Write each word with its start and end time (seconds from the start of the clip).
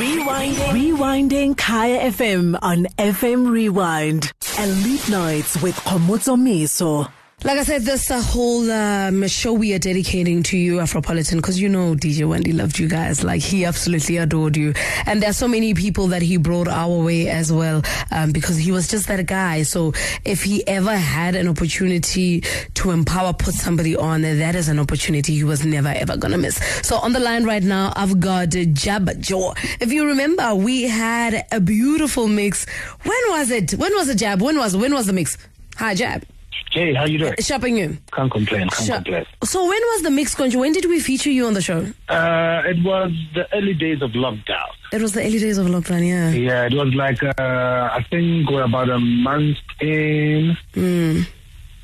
Rewinding. 0.00 0.72
Rewinding 0.72 1.56
Kaya 1.58 2.10
FM 2.10 2.58
on 2.62 2.86
FM 2.96 3.50
Rewind. 3.50 4.32
Elite 4.58 5.10
Nites 5.10 5.60
with 5.60 5.76
Kgomotso 5.76 6.38
Meso. 6.40 7.06
Like 7.42 7.56
I 7.58 7.62
said, 7.64 7.82
this 7.82 8.10
uh, 8.10 8.20
whole 8.20 8.70
um, 8.70 9.26
show 9.26 9.54
we 9.54 9.72
are 9.72 9.78
dedicating 9.78 10.42
to 10.42 10.58
you, 10.58 10.76
Afropolitan, 10.76 11.36
because 11.36 11.58
you 11.58 11.70
know 11.70 11.94
DJ 11.94 12.28
Wendy 12.28 12.52
loved 12.52 12.78
you 12.78 12.86
guys. 12.86 13.24
Like 13.24 13.40
he 13.40 13.64
absolutely 13.64 14.18
adored 14.18 14.58
you, 14.58 14.74
and 15.06 15.22
there 15.22 15.30
are 15.30 15.32
so 15.32 15.48
many 15.48 15.72
people 15.72 16.08
that 16.08 16.20
he 16.20 16.36
brought 16.36 16.68
our 16.68 17.02
way 17.02 17.30
as 17.30 17.50
well, 17.50 17.80
um, 18.10 18.32
because 18.32 18.58
he 18.58 18.70
was 18.72 18.88
just 18.88 19.08
that 19.08 19.24
guy. 19.24 19.62
So 19.62 19.94
if 20.22 20.42
he 20.42 20.66
ever 20.68 20.94
had 20.94 21.34
an 21.34 21.48
opportunity 21.48 22.42
to 22.74 22.90
empower, 22.90 23.32
put 23.32 23.54
somebody 23.54 23.96
on, 23.96 24.20
that 24.20 24.54
is 24.54 24.68
an 24.68 24.78
opportunity 24.78 25.32
he 25.34 25.44
was 25.44 25.64
never 25.64 25.88
ever 25.88 26.18
gonna 26.18 26.36
miss. 26.36 26.56
So 26.86 26.96
on 26.96 27.14
the 27.14 27.20
line 27.20 27.44
right 27.44 27.62
now, 27.62 27.94
I've 27.96 28.20
got 28.20 28.50
Jab 28.50 29.18
Joe. 29.18 29.54
If 29.80 29.90
you 29.90 30.06
remember, 30.06 30.54
we 30.54 30.82
had 30.82 31.46
a 31.50 31.58
beautiful 31.58 32.28
mix. 32.28 32.66
When 33.02 33.20
was 33.30 33.50
it? 33.50 33.72
When 33.72 33.94
was 33.94 34.08
the 34.08 34.14
Jab? 34.14 34.42
When 34.42 34.58
was 34.58 34.76
when 34.76 34.92
was 34.92 35.06
the 35.06 35.14
mix? 35.14 35.38
Hi, 35.76 35.94
Jab. 35.94 36.22
Hey, 36.70 36.94
how 36.94 37.04
you 37.04 37.18
doing? 37.18 37.34
Shopping 37.40 37.76
you. 37.76 37.98
Can't 38.12 38.30
complain. 38.30 38.68
Can't 38.68 39.04
complain. 39.04 39.26
So 39.42 39.62
when 39.62 39.80
was 39.92 40.02
the 40.02 40.10
mix 40.10 40.36
going? 40.36 40.56
When 40.56 40.72
did 40.72 40.84
we 40.84 41.00
feature 41.00 41.30
you 41.30 41.46
on 41.46 41.54
the 41.54 41.60
show? 41.60 41.80
Uh, 42.08 42.62
it 42.64 42.82
was 42.84 43.10
the 43.34 43.52
early 43.52 43.74
days 43.74 44.00
of 44.02 44.12
lockdown. 44.12 44.68
It 44.92 45.02
was 45.02 45.12
the 45.12 45.20
early 45.20 45.40
days 45.40 45.58
of 45.58 45.66
lockdown, 45.66 46.06
yeah. 46.06 46.30
Yeah, 46.30 46.66
it 46.66 46.74
was 46.74 46.94
like 46.94 47.22
uh, 47.24 47.32
I 47.38 48.06
think 48.08 48.48
we're 48.48 48.62
about 48.62 48.88
a 48.88 49.00
month 49.00 49.58
in. 49.80 50.56
Mm. 50.74 51.26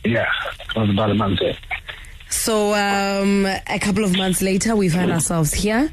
Yeah, 0.04 0.30
it 0.60 0.76
was 0.76 0.90
about 0.90 1.10
a 1.10 1.14
month 1.14 1.40
in. 1.40 1.56
So 2.28 2.74
um, 2.74 3.44
a 3.46 3.78
couple 3.80 4.04
of 4.04 4.16
months 4.16 4.40
later, 4.40 4.76
we 4.76 4.88
find 4.88 5.10
ourselves 5.10 5.52
here. 5.52 5.90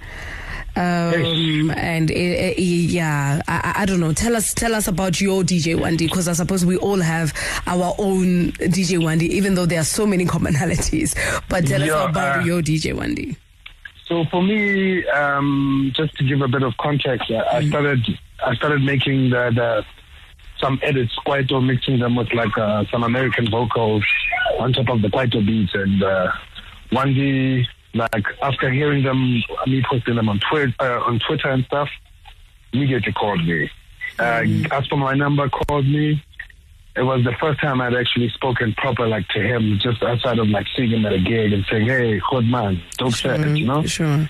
Um, 0.76 1.72
and 1.72 2.09
it, 2.09 2.58
it- 2.58 2.59
yeah, 2.59 3.41
I, 3.48 3.73
I- 3.76 3.82
I 3.84 3.86
don't 3.86 4.00
know. 4.00 4.13
Tell 4.13 4.36
us, 4.36 4.54
tell 4.54 4.73
us 4.73 4.88
about 4.88 5.22
your 5.22 5.44
DJ 5.44 5.80
Wendy, 5.80 6.07
because 6.07 6.27
I 6.27 6.34
suppose 6.34 6.65
we 6.65 6.77
all 6.77 6.99
have 6.99 7.34
our 7.68 7.93
own 7.99 8.52
DJ 8.54 9.04
Wendy, 9.04 9.27
even 9.35 9.55
though 9.55 9.65
there 9.65 9.80
are 9.82 9.85
so 9.85 10.05
many 10.07 10.26
commonalities. 10.35 11.15
But 11.49 11.68
tell 11.68 11.82
Yeah, 11.82 11.96
us 11.96 12.10
about 12.10 12.40
uh, 12.41 12.43
your 12.43 12.62
DJ 12.62 12.93
Wendy. 12.93 13.38
So 14.07 14.26
for 14.26 14.41
me, 14.43 15.05
um, 15.10 15.91
just 15.96 16.15
to 16.18 16.24
give 16.24 16.41
a 16.41 16.48
bit 16.48 16.63
of 16.63 16.76
context, 16.77 17.32
uh, 17.32 17.43
I 17.52 17.68
started 17.68 17.99
I 18.46 18.54
started 18.55 18.82
making 18.84 19.30
the, 19.30 19.52
the 19.55 19.85
some 20.60 20.80
edits, 20.84 21.13
Kwaito, 21.26 21.63
mixing 21.65 21.99
them 21.99 22.15
with 22.15 22.32
like 22.34 22.58
uh, 22.58 22.84
some 22.91 23.04
American 23.04 23.49
vocals 23.49 24.04
on 24.60 24.74
top 24.74 24.90
of 24.90 25.02
the 25.02 25.08
Kwaito 25.08 25.46
beats, 25.46 25.74
and 25.74 26.04
uh, 26.04 26.32
one 26.91 27.13
day, 27.13 27.68
like 27.94 28.26
after 28.41 28.72
hearing 28.72 29.04
them, 29.04 29.44
me 29.68 29.84
posting 29.90 30.16
them 30.16 30.30
on 30.30 30.40
Twitter, 30.49 30.74
uh, 30.80 30.99
on 31.02 31.20
Twitter 31.20 31.49
and 31.49 31.63
stuff, 31.66 31.90
immediately 32.74 33.13
called 33.13 33.46
me. 33.46 33.70
Uh, 34.20 34.44
Asked 34.72 34.90
for 34.90 34.98
my 34.98 35.13
number, 35.13 35.49
called 35.49 35.86
me. 35.88 36.24
It 36.96 37.02
was 37.02 37.24
the 37.24 37.34
first 37.40 37.60
time 37.60 37.82
I'd 37.82 37.96
actually 37.96 38.30
spoken 38.30 38.74
proper 38.76 39.08
like 39.08 39.27
to 39.30 39.41
him, 39.41 39.80
just 39.82 40.04
outside 40.04 40.38
of 40.38 40.48
like 40.49 40.68
seeing 40.76 40.91
him 40.91 41.05
at 41.08 41.14
a 41.14 41.20
gig 41.20 41.52
and 41.52 41.66
saying, 41.70 41.88
"Hey, 41.88 42.21
good 42.30 42.46
man, 42.46 42.82
dope 42.99 43.14
set," 43.14 43.40
you 43.58 43.66
know 43.66 43.84
Sure. 43.84 44.30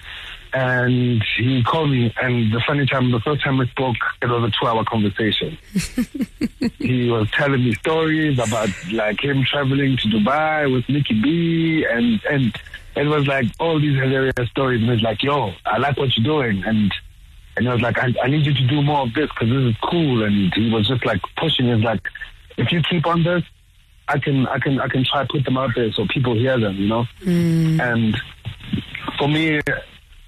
and 0.54 1.22
he 1.38 1.62
called 1.64 1.90
me. 1.92 2.14
And 2.22 2.54
the 2.54 2.62
funny 2.66 2.86
time, 2.86 3.12
the 3.12 3.20
first 3.20 3.44
time 3.44 3.58
we 3.58 3.68
spoke, 3.68 3.98
it 4.22 4.28
was 4.28 4.44
a 4.50 4.52
two-hour 4.58 4.86
conversation. 4.86 5.58
he 6.80 7.10
was 7.10 7.30
telling 7.32 7.64
me 7.66 7.74
stories 7.76 8.40
about 8.40 8.70
like 8.94 9.22
him 9.22 9.44
traveling 9.44 9.98
to 9.98 10.08
Dubai 10.08 10.72
with 10.72 10.88
Nikki 10.88 11.20
B, 11.22 11.86
and 11.90 12.22
and 12.30 12.56
it 12.96 13.06
was 13.08 13.28
like 13.28 13.46
all 13.60 13.80
these 13.80 13.96
hilarious 13.96 14.50
stories. 14.50 14.82
And 14.82 14.92
it's 14.92 15.04
like, 15.04 15.24
yo, 15.24 15.54
I 15.66 15.78
like 15.78 15.98
what 15.98 16.16
you're 16.18 16.24
doing, 16.24 16.64
and 16.66 16.94
and 17.58 17.70
I 17.70 17.74
was 17.74 17.82
like, 17.82 18.00
I, 18.00 18.14
I 18.24 18.28
need 18.28 18.46
you 18.46 18.54
to 18.54 18.68
do 18.68 18.82
more 18.82 19.02
of 19.02 19.14
this 19.14 19.30
because 19.30 19.50
this 19.50 19.64
is 19.72 19.76
cool. 19.84 20.24
And 20.24 20.54
he 20.54 20.72
was 20.72 20.88
just 20.88 21.06
like 21.06 21.22
pushing. 21.38 21.74
He's 21.74 21.84
like, 21.84 22.02
if 22.58 22.72
you 22.72 22.82
keep 22.90 23.06
on 23.06 23.24
this. 23.24 23.44
I 24.06 24.20
can, 24.20 24.46
I 24.48 24.60
can, 24.60 24.82
I 24.82 24.90
can 24.90 25.06
try 25.06 25.26
put 25.26 25.46
them 25.46 25.56
out 25.58 25.70
there 25.76 25.90
so 25.94 26.06
people 26.10 26.36
hear 26.36 26.60
them, 26.60 26.76
you 26.76 26.90
know. 26.90 27.06
And 27.80 28.22
for 29.18 29.30
me, 29.30 29.62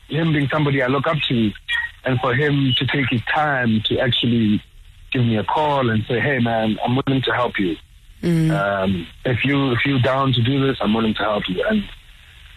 him 0.07 0.31
being 0.31 0.47
somebody 0.47 0.81
I 0.81 0.87
look 0.87 1.05
up 1.07 1.17
to, 1.27 1.51
and 2.05 2.17
for 2.21 2.33
him 2.33 2.73
to 2.77 2.85
take 2.87 3.09
his 3.09 3.21
time 3.25 3.81
to 3.87 3.99
actually 3.99 4.63
give 5.11 5.25
me 5.25 5.35
a 5.35 5.43
call 5.43 5.89
and 5.89 6.05
say, 6.07 6.21
"Hey, 6.21 6.39
man, 6.39 6.77
I'm 6.85 6.95
willing 7.05 7.21
to 7.23 7.31
help 7.33 7.59
you. 7.59 7.75
Um, 8.49 9.07
if 9.25 9.43
you 9.43 9.73
if 9.73 9.85
you 9.85 9.99
down 9.99 10.31
to 10.31 10.41
do 10.41 10.65
this, 10.65 10.77
I'm 10.79 10.93
willing 10.93 11.13
to 11.15 11.23
help 11.23 11.43
you." 11.49 11.61
And 11.67 11.83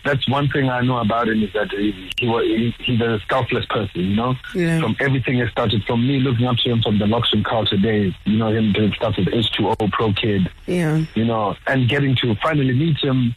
that's 0.08 0.26
one 0.28 0.48
thing 0.48 0.70
I 0.70 0.80
know 0.80 0.98
about 0.98 1.28
him 1.28 1.42
is 1.42 1.52
that 1.52 1.70
he, 1.70 1.92
he 2.19 2.26
he 2.26 2.74
he's 2.84 3.00
a 3.00 3.20
selfless 3.28 3.66
person. 3.66 4.00
You 4.00 4.16
know, 4.16 4.34
Yeah. 4.54 4.80
from 4.80 4.96
everything 5.00 5.38
it 5.38 5.50
started 5.50 5.84
from 5.84 6.06
me 6.08 6.19
looking 6.20 6.46
up 6.46 6.56
to 6.58 6.70
him 6.70 6.80
from 6.82 6.98
the 6.98 7.04
Loxion 7.04 7.42
Kulca 7.42 7.80
days. 7.82 8.14
You 8.24 8.38
know, 8.38 8.48
him 8.48 8.72
doing 8.72 8.92
stuff 8.94 9.14
with 9.19 9.28
H2O 9.28 9.92
Pro 9.92 10.12
Kid 10.14 10.50
Yeah. 10.66 11.04
you 11.14 11.24
know, 11.24 11.56
and 11.66 11.88
getting 11.88 12.16
to 12.22 12.34
finally 12.42 12.72
meet 12.72 12.96
him 12.98 13.36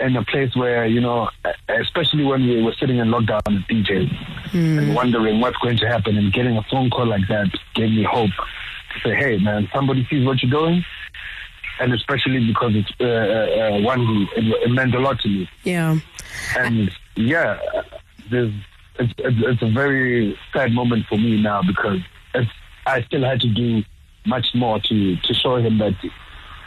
in 0.00 0.16
a 0.16 0.24
place 0.24 0.54
where, 0.56 0.84
you 0.86 1.00
know, 1.00 1.30
especially 1.68 2.24
when 2.24 2.42
we 2.46 2.60
were 2.62 2.74
sitting 2.78 2.98
in 2.98 3.08
lockdown 3.08 3.40
as 3.46 3.62
DJs 3.70 4.10
hmm. 4.50 4.78
and 4.78 4.94
wondering 4.94 5.40
what's 5.40 5.56
going 5.58 5.78
to 5.78 5.86
happen 5.86 6.16
and 6.18 6.32
getting 6.32 6.56
a 6.56 6.62
phone 6.64 6.90
call 6.90 7.06
like 7.06 7.26
that 7.28 7.46
gave 7.74 7.90
me 7.90 8.02
hope 8.02 8.30
to 8.92 9.08
say, 9.08 9.14
hey, 9.14 9.38
man, 9.38 9.68
somebody 9.72 10.04
sees 10.10 10.26
what 10.26 10.42
you're 10.42 10.50
doing. 10.50 10.84
And 11.80 11.92
especially 11.92 12.46
because 12.46 12.72
it's 12.74 12.90
uh, 13.00 13.04
uh, 13.04 13.76
uh, 13.76 13.80
one 13.80 14.04
who 14.06 14.22
it, 14.36 14.62
it 14.62 14.70
meant 14.70 14.94
a 14.94 15.00
lot 15.00 15.18
to 15.20 15.28
me. 15.28 15.48
Yeah. 15.64 15.98
And 16.56 16.90
yeah, 17.16 17.58
there's, 18.30 18.52
it's, 18.98 19.12
it's, 19.18 19.36
it's 19.40 19.62
a 19.62 19.70
very 19.70 20.38
sad 20.52 20.72
moment 20.72 21.06
for 21.08 21.16
me 21.16 21.42
now 21.42 21.62
because 21.62 21.98
it's, 22.34 22.50
I 22.86 23.02
still 23.02 23.24
had 23.24 23.40
to 23.40 23.48
do 23.48 23.82
much 24.26 24.46
more 24.54 24.78
to, 24.80 25.16
to 25.16 25.34
show 25.34 25.56
him 25.56 25.78
that 25.78 25.94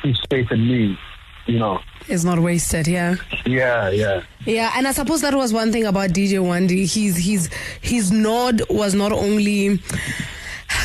his 0.03 0.19
faith 0.29 0.51
in 0.51 0.67
me, 0.67 0.97
you 1.45 1.59
know. 1.59 1.79
It's 2.07 2.23
not 2.23 2.39
wasted, 2.39 2.87
yeah. 2.87 3.15
Yeah, 3.45 3.89
yeah. 3.89 4.23
Yeah, 4.45 4.71
and 4.75 4.87
I 4.87 4.91
suppose 4.91 5.21
that 5.21 5.33
was 5.33 5.53
one 5.53 5.71
thing 5.71 5.85
about 5.85 6.11
DJ 6.11 6.45
Wendy. 6.47 6.85
His 6.85 7.17
his 7.17 7.49
his 7.81 8.11
nod 8.11 8.61
was 8.69 8.93
not 8.93 9.11
only 9.11 9.79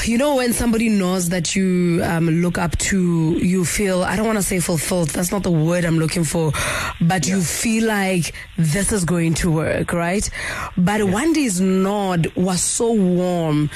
you 0.04 0.16
know 0.18 0.36
when 0.36 0.52
somebody 0.52 0.88
knows 0.88 1.28
that 1.30 1.54
you 1.56 2.00
um, 2.04 2.28
look 2.28 2.58
up 2.58 2.76
to 2.78 3.32
you 3.38 3.64
feel 3.64 4.02
i 4.02 4.14
don't 4.16 4.26
want 4.26 4.38
to 4.38 4.42
say 4.42 4.60
fulfilled 4.60 5.08
that's 5.08 5.30
not 5.32 5.42
the 5.42 5.50
word 5.50 5.84
i'm 5.84 5.98
looking 5.98 6.24
for 6.24 6.52
but 7.00 7.26
you 7.26 7.40
feel 7.42 7.86
like 7.86 8.34
this 8.58 8.92
is 8.92 9.04
going 9.04 9.34
to 9.34 9.50
work 9.50 9.92
right? 9.92 10.28
But 10.76 11.04
wendy's 11.04 11.60
nod 11.60 12.26
was 12.36 12.62
so 12.62 12.92
warm. 12.92 13.70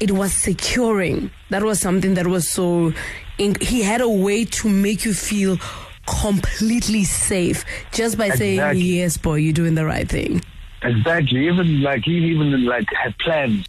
It 0.00 0.10
was 0.12 0.32
securing. 0.32 1.30
That 1.50 1.62
was 1.62 1.78
something 1.80 2.14
that 2.14 2.26
was 2.26 2.48
so 2.48 2.92
in- 3.38 3.56
he 3.60 3.82
had 3.82 4.00
a 4.00 4.08
way 4.08 4.44
to 4.46 4.68
make 4.68 5.04
you 5.04 5.12
feel 5.14 5.58
completely 6.06 7.04
safe 7.04 7.64
just 7.92 8.16
by 8.18 8.30
saying 8.30 8.76
yes 8.78 9.16
boy 9.16 9.36
you're 9.36 9.52
doing 9.52 9.74
the 9.74 9.84
right 9.84 10.08
thing. 10.08 10.42
Exactly. 10.82 11.46
Even 11.46 11.82
like 11.82 12.02
he 12.04 12.12
even 12.32 12.64
like 12.64 12.86
had 13.02 13.16
plans. 13.18 13.66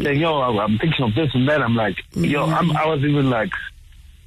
Saying, 0.00 0.20
yo, 0.20 0.40
I'm 0.40 0.78
thinking 0.78 1.04
of 1.04 1.14
this 1.14 1.30
and 1.34 1.48
that. 1.48 1.60
I'm 1.62 1.74
like, 1.74 1.96
yo, 2.14 2.44
I'm, 2.44 2.68
mm. 2.70 2.76
I 2.76 2.86
was 2.86 3.00
even 3.00 3.28
like, 3.28 3.50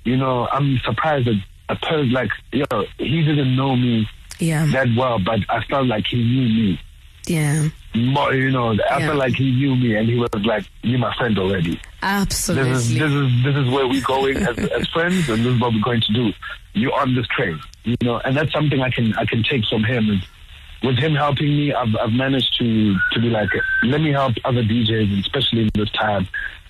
you 0.03 0.17
know, 0.17 0.47
I'm 0.51 0.77
surprised 0.85 1.27
that 1.27 1.41
a 1.69 1.75
person 1.77 2.11
like, 2.11 2.29
yo, 2.51 2.65
he 2.97 3.23
didn't 3.23 3.55
know 3.55 3.75
me 3.75 4.07
yeah 4.39 4.65
that 4.71 4.87
well, 4.97 5.19
but 5.19 5.39
I 5.47 5.63
felt 5.65 5.87
like 5.87 6.05
he 6.07 6.17
knew 6.17 6.49
me. 6.49 6.79
yeah 7.27 7.69
More, 7.95 8.33
you 8.33 8.51
know, 8.51 8.71
I 8.71 8.99
Yeah. 8.99 9.07
felt 9.07 9.17
like 9.19 9.35
he 9.35 9.51
knew 9.51 9.75
me, 9.75 9.95
and 9.95 10.09
he 10.09 10.15
was 10.15 10.29
like, 10.43 10.65
"You're 10.81 10.99
my 10.99 11.15
friend 11.15 11.37
already. 11.39 11.71
This 11.71 11.79
is 11.79 11.81
absolutely 12.01 12.99
this 12.99 13.11
is 13.11 13.43
this 13.45 13.55
is 13.55 13.69
where 13.69 13.87
we're 13.87 14.01
going 14.03 14.37
as, 14.37 14.57
as 14.79 14.87
friends, 14.89 15.29
and 15.29 15.45
this 15.45 15.53
is 15.53 15.61
what 15.61 15.71
we're 15.73 15.81
going 15.83 16.01
to 16.01 16.13
do. 16.13 16.33
You're 16.73 16.93
on 16.99 17.13
this 17.15 17.27
train, 17.27 17.59
you 17.85 17.95
know, 18.01 18.17
and 18.25 18.35
that's 18.35 18.51
something 18.51 18.81
I 18.81 18.89
can 18.89 19.13
I 19.15 19.25
can 19.25 19.43
take 19.43 19.63
from 19.69 19.83
him. 19.85 20.09
Is 20.09 20.19
with 20.83 20.97
him 20.97 21.15
helping 21.15 21.47
me, 21.47 21.73
I've 21.73 21.95
I've 21.99 22.11
managed 22.11 22.57
to 22.59 22.95
to 23.13 23.19
be 23.19 23.29
like, 23.29 23.49
let 23.83 24.01
me 24.01 24.11
help 24.11 24.33
other 24.45 24.63
DJs, 24.63 25.19
especially 25.21 25.63
in 25.63 25.69
this 25.73 25.89
time, 25.91 26.27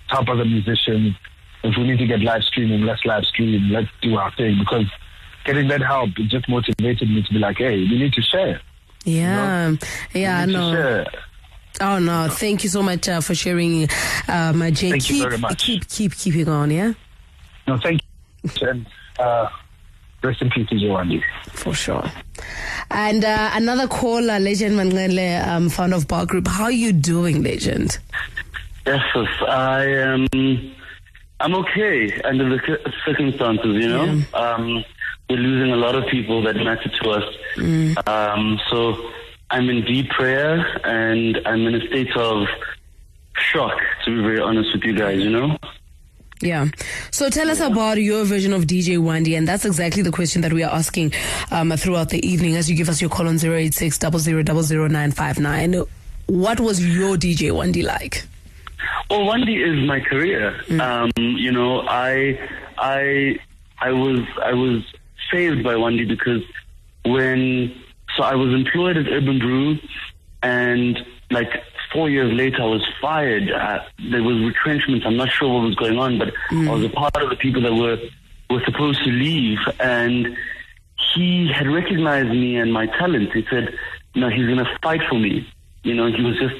help 0.08 0.30
other 0.30 0.46
musicians. 0.46 1.16
If 1.64 1.78
we 1.78 1.84
need 1.84 2.00
to 2.00 2.06
get 2.06 2.22
live 2.22 2.44
streaming, 2.44 2.82
let's 2.82 3.04
live 3.06 3.26
stream. 3.26 3.72
Let's 3.72 3.88
do 4.02 4.18
our 4.18 4.32
thing 4.36 4.60
because 4.60 4.86
getting 5.46 5.68
that 5.70 5.82
help 5.82 6.12
it 6.18 6.30
just 6.30 6.48
motivated 6.48 7.10
me 7.10 7.24
to 7.24 7.34
be 7.34 7.40
like, 7.40 7.58
hey, 7.58 7.78
we 7.78 7.98
need 7.98 8.14
to 8.14 8.22
share. 8.22 8.62
Yeah, 9.06 9.76
yeah, 10.14 10.40
I 10.40 10.46
We 10.46 10.52
need 10.52 10.54
to 10.54 10.72
know. 10.72 11.06
Oh 11.82 12.00
no, 12.00 12.28
thank 12.30 12.64
you 12.64 12.70
so 12.70 12.84
much 12.84 13.10
uh, 13.10 13.20
for 13.20 13.34
sharing, 13.34 13.90
uh, 14.28 14.54
Jay. 14.72 14.92
Thank 14.92 15.10
you 15.10 15.16
keep, 15.16 15.24
very 15.24 15.38
much. 15.40 15.64
Keep, 15.64 15.88
keep, 15.88 16.16
keeping 16.16 16.48
on, 16.48 16.70
yeah, 16.70 16.94
No, 17.68 17.80
thank 17.80 18.02
you. 18.44 18.68
And 18.68 18.86
uh, 19.18 19.50
rest 20.22 20.42
in 20.42 20.52
peace, 20.52 20.68
DJ 20.68 21.24
for 21.52 21.74
sure. 21.74 22.04
And 22.92 23.24
uh, 23.26 23.52
another 23.54 23.88
caller, 23.88 24.40
Legend 24.40 24.76
Manqele, 24.78 25.48
um, 25.48 25.70
founder 25.70 25.96
of 25.96 26.08
Bar 26.08 26.26
Group. 26.26 26.48
How 26.48 26.66
are 26.66 26.72
you 26.72 26.94
doing, 26.94 27.44
Legend? 27.44 27.98
Yes, 28.86 29.02
I 29.48 29.86
am. 29.86 30.28
I'm 31.40 31.56
okay 31.56 32.22
under 32.24 32.50
the 32.50 32.80
circumstances. 33.06 33.76
You 33.84 33.90
know, 33.90 34.22
um, 34.34 34.84
we're 35.30 35.38
losing 35.38 35.72
a 35.72 35.78
lot 35.78 35.96
of 35.96 36.06
people 36.08 36.42
that 36.44 36.56
matter 36.56 36.90
to 36.90 37.10
us. 37.10 37.24
Um, 38.08 38.60
so 38.70 39.10
I'm 39.50 39.70
in 39.70 39.84
deep 39.86 40.10
prayer 40.10 40.60
and 40.86 41.38
I'm 41.46 41.66
in 41.68 41.76
a 41.76 41.88
state 41.88 42.16
of 42.16 42.48
shock, 43.38 43.78
To 44.06 44.16
be 44.16 44.22
very 44.22 44.40
honest 44.40 44.70
with 44.74 44.84
you 44.84 44.94
guys, 44.94 45.20
you 45.22 45.30
know. 45.30 45.58
Yeah. 46.44 46.68
So 47.12 47.30
tell 47.30 47.50
us 47.50 47.62
about 47.62 48.02
your 48.02 48.26
version 48.26 48.52
of 48.52 48.64
DJ 48.64 48.98
Wandi, 48.98 49.38
and 49.38 49.48
that's 49.48 49.64
exactly 49.64 50.04
the 50.04 50.12
question 50.12 50.42
that 50.42 50.52
we 50.52 50.62
are 50.62 50.74
asking 50.74 51.14
um, 51.52 51.72
throughout 51.72 52.10
the 52.10 52.26
evening 52.28 52.58
as 52.58 52.70
you 52.70 52.76
give 52.76 52.90
us 52.90 53.00
your 53.00 53.10
call 53.10 53.30
on 53.30 53.36
086 53.44 54.02
959 54.02 55.84
What 56.28 56.60
was 56.60 56.86
your 56.86 57.16
DJ 57.16 57.52
Wandi 57.52 57.84
like? 57.84 58.26
Well, 59.10 59.22
Wandi 59.22 59.56
is 59.66 59.88
my 59.88 60.02
career. 60.02 60.60
Mm. 60.68 60.82
Um, 60.82 61.12
you 61.38 61.52
know, 61.52 61.82
I, 61.88 62.38
I, 62.78 63.40
I 63.80 63.92
was, 63.92 64.20
I 64.44 64.54
was 64.54 64.84
saved 65.32 65.64
by 65.64 65.76
Wandi 65.76 66.06
because 66.06 66.44
when, 67.06 67.74
so 68.18 68.24
I 68.24 68.36
was 68.36 68.54
employed 68.54 68.98
at 68.98 69.08
Urban 69.08 69.40
Brew, 69.40 69.78
and 70.42 71.00
like 71.32 71.64
four 71.94 72.10
years 72.10 72.34
later, 72.34 72.62
I 72.64 72.66
was 72.66 72.86
fired. 73.02 73.50
Uh, 73.52 73.80
there 74.12 74.24
was 74.24 74.38
retrenchment. 74.44 75.06
I'm 75.06 75.16
not 75.18 75.30
sure 75.30 75.48
what 75.54 75.64
was 75.68 75.76
going 75.76 75.98
on, 75.98 76.18
but 76.18 76.34
I 76.52 76.72
was 76.72 76.84
a 76.84 76.90
part 76.90 77.16
of 77.16 77.30
the 77.30 77.36
people 77.36 77.62
that 77.62 77.74
were 77.74 77.98
were 78.50 78.64
supposed 78.66 79.04
to 79.04 79.10
leave, 79.12 79.60
and 79.80 80.36
he 81.16 81.52
had 81.52 81.68
recognized 81.68 82.30
me 82.30 82.58
and 82.58 82.74
my 82.74 82.88
talent. 82.88 83.32
He 83.34 83.46
said, 83.50 83.74
"No, 84.16 84.30
he's 84.30 84.46
going 84.46 84.58
to 84.58 84.78
fight 84.82 85.02
for 85.10 85.20
me." 85.20 85.48
You 85.84 85.94
know, 85.96 86.08
he 86.08 86.22
was 86.22 86.38
just 86.38 86.56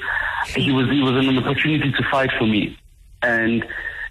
he 0.56 0.72
was 0.72 0.88
he 0.90 1.00
was 1.02 1.26
an 1.26 1.38
opportunity 1.38 1.90
to 1.92 2.02
fight 2.10 2.30
for 2.38 2.46
me, 2.46 2.76
and 3.22 3.64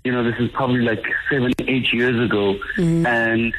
you 0.03 0.11
know, 0.11 0.23
this 0.23 0.35
is 0.39 0.49
probably 0.51 0.81
like 0.81 1.03
seven, 1.31 1.53
eight 1.67 1.93
years 1.93 2.19
ago, 2.23 2.55
and 3.05 3.53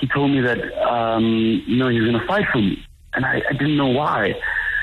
he 0.00 0.06
told 0.08 0.30
me 0.30 0.40
that 0.40 0.58
um, 0.88 1.24
you 1.66 1.76
know 1.76 1.88
he's 1.88 2.02
going 2.02 2.18
to 2.18 2.26
fight 2.26 2.46
for 2.52 2.58
me, 2.58 2.84
and 3.14 3.24
I, 3.24 3.42
I 3.48 3.52
didn't 3.52 3.76
know 3.76 3.88
why, 3.88 4.34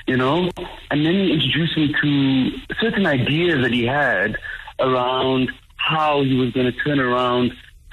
you 0.08 0.18
know, 0.18 0.50
and 0.92 1.06
then 1.06 1.14
he 1.14 1.34
introduced 1.34 1.78
me 1.78 1.94
to 2.02 2.76
certain 2.80 3.06
ideas 3.06 3.62
that 3.64 3.72
he 3.74 3.86
had 3.86 4.38
around 4.80 5.52
how 5.78 6.24
he 6.24 6.36
was 6.36 6.52
going 6.52 6.66
to 6.72 6.72
turn 6.84 7.00
around 7.00 7.52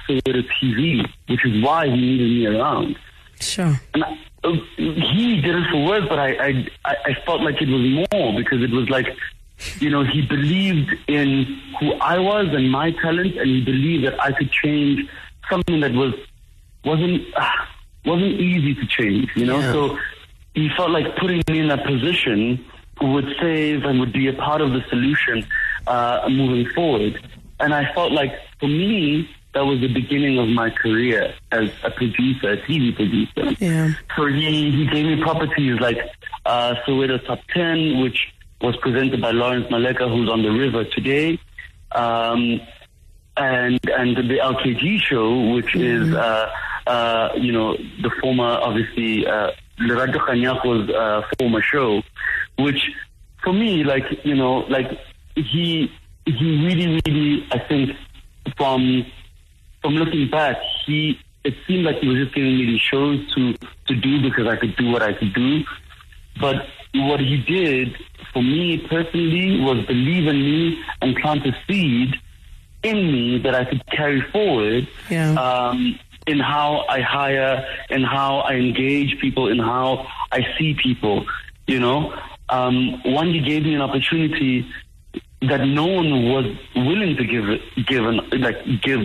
Soweto 0.09 0.43
TV, 0.61 1.07
which 1.29 1.45
is 1.45 1.63
why 1.63 1.87
he 1.87 1.97
needed 1.97 2.31
me 2.31 2.47
around. 2.59 2.97
Sure. 3.41 3.81
And 3.95 4.05
I, 4.05 4.19
uh, 4.45 4.53
he 4.77 5.41
did 5.41 5.55
it 5.55 5.71
for 5.71 5.85
work, 5.87 6.09
but 6.09 6.19
I, 6.19 6.31
I, 6.49 6.69
I 6.85 6.95
I 7.07 7.15
felt 7.25 7.43
like 7.43 7.63
it 7.63 7.69
was 7.69 8.09
more 8.13 8.37
because 8.37 8.61
it 8.63 8.71
was 8.73 8.91
like, 8.91 9.07
you 9.79 9.89
know, 9.91 10.03
he 10.05 10.23
believed 10.23 10.91
in 11.07 11.45
who 11.79 11.93
I 11.95 12.19
was 12.19 12.49
and 12.53 12.71
my 12.71 12.91
talent, 12.91 13.37
and 13.37 13.47
he 13.49 13.65
believed 13.65 14.05
that 14.07 14.21
I 14.21 14.33
could 14.33 14.51
change 14.51 15.09
something 15.49 15.79
that 15.81 15.93
was 15.93 16.15
wasn't 16.85 17.23
ah, 17.37 17.69
wasn't 18.05 18.41
easy 18.41 18.75
to 18.75 18.87
change. 18.87 19.31
You 19.37 19.47
know, 19.47 19.61
Yeah. 19.61 19.73
so 19.73 19.99
he 20.55 20.69
felt 20.77 20.91
like 20.91 21.17
putting 21.17 21.43
me 21.49 21.61
in 21.61 21.69
that 21.69 21.85
position 21.85 22.65
would 23.01 23.27
save 23.41 23.85
and 23.85 23.99
would 24.01 24.13
be 24.13 24.29
a 24.29 24.33
part 24.35 24.61
of 24.61 24.73
the 24.73 24.83
solution 24.89 25.47
uh, 25.87 26.29
moving 26.31 26.69
forward. 26.75 27.21
And 27.59 27.75
I 27.75 27.93
felt 27.95 28.13
like 28.13 28.33
for 28.61 28.69
me, 28.69 29.29
that 29.55 29.65
was 29.65 29.81
the 29.81 29.93
beginning 29.93 30.39
of 30.39 30.49
my 30.49 30.71
career 30.71 31.35
as 31.51 31.71
a 31.85 31.91
producer, 31.91 32.53
a 32.53 32.57
TV 32.59 32.95
producer. 32.95 33.57
Yeah. 33.65 33.93
So 34.17 34.27
he, 34.27 34.71
he 34.71 34.87
gave 34.87 35.05
me 35.05 35.23
properties 35.23 35.79
like 35.81 35.99
uh, 36.47 36.75
Soweto 36.87 37.25
Top 37.27 37.41
10, 37.53 38.01
which 38.01 38.33
was 38.61 38.77
presented 38.79 39.21
by 39.21 39.33
Lawrence 39.33 39.67
Maleka, 39.67 40.09
who's 40.09 40.31
on 40.31 40.43
the 40.43 40.51
river 40.51 40.85
today. 40.85 41.39
Um, 41.93 42.61
and 43.37 43.81
and 43.91 44.17
the 44.17 44.39
LKG 44.43 45.01
show, 45.01 45.55
which 45.55 45.75
is 45.75 46.15
uh, 46.15 46.51
uh, 46.87 47.29
you 47.37 47.53
know 47.53 47.77
the 47.77 48.11
former 48.21 48.45
obviously 48.45 49.27
uh, 49.27 49.51
Lerato 49.81 50.19
Kganyago's 50.19 50.91
uh, 50.91 51.23
former 51.39 51.63
show, 51.63 52.03
which 52.59 52.81
for 53.43 53.53
me 53.53 53.83
like 53.85 54.05
you 54.25 54.35
know 54.35 54.59
like 54.69 54.91
he 55.35 55.91
he 56.27 56.65
really 56.67 57.01
really 57.07 57.47
I 57.51 57.59
think 57.59 57.91
from 58.57 59.05
from 59.81 59.95
looking 59.95 60.31
back 60.31 60.57
he 60.87 61.19
it 61.45 61.55
seemed 61.67 61.85
like 61.85 61.97
he 61.99 62.07
was 62.09 62.19
just 62.19 62.35
giving 62.35 62.57
me 62.57 62.67
these 62.67 62.81
shows 62.81 63.19
to 63.35 63.55
to 63.89 63.95
do 63.97 64.23
because 64.23 64.47
I 64.47 64.57
could 64.57 64.77
do 64.77 64.91
what 64.93 65.03
I 65.03 65.13
could 65.13 65.33
do, 65.35 65.65
but 66.41 66.67
what 66.95 67.21
he 67.21 67.39
did 67.39 67.97
for 68.33 68.43
me 68.43 68.79
personally 68.87 69.61
was 69.61 69.85
believe 69.87 70.27
in 70.29 70.37
me 70.41 70.79
and 71.01 71.17
plant 71.17 71.45
a 71.47 71.53
seed 71.67 72.15
in 72.83 72.97
me 73.13 73.39
that 73.39 73.55
I 73.55 73.65
could 73.65 73.83
carry 73.87 74.21
forward 74.31 74.87
Yeah. 75.11 75.33
um, 75.35 75.99
in 76.27 76.39
how 76.39 76.85
I 76.89 77.01
hire, 77.01 77.67
in 77.91 78.03
how 78.03 78.39
I 78.39 78.55
engage 78.55 79.21
people, 79.21 79.49
in 79.49 79.59
how 79.59 80.07
I 80.31 80.41
see 80.59 80.75
people. 80.75 81.27
You 81.67 81.81
know, 81.81 82.15
um, 82.49 83.03
one 83.05 83.33
he 83.33 83.41
gave 83.41 83.65
me 83.65 83.75
an 83.75 83.81
opportunity 83.81 84.67
that 85.43 85.65
no 85.65 85.87
one 85.87 86.29
was 86.29 86.57
willing 86.77 87.17
to 87.17 87.25
give 87.25 87.49
it, 87.49 87.61
give 87.87 88.05
an, 88.05 88.21
like 88.41 88.57
give 88.83 89.01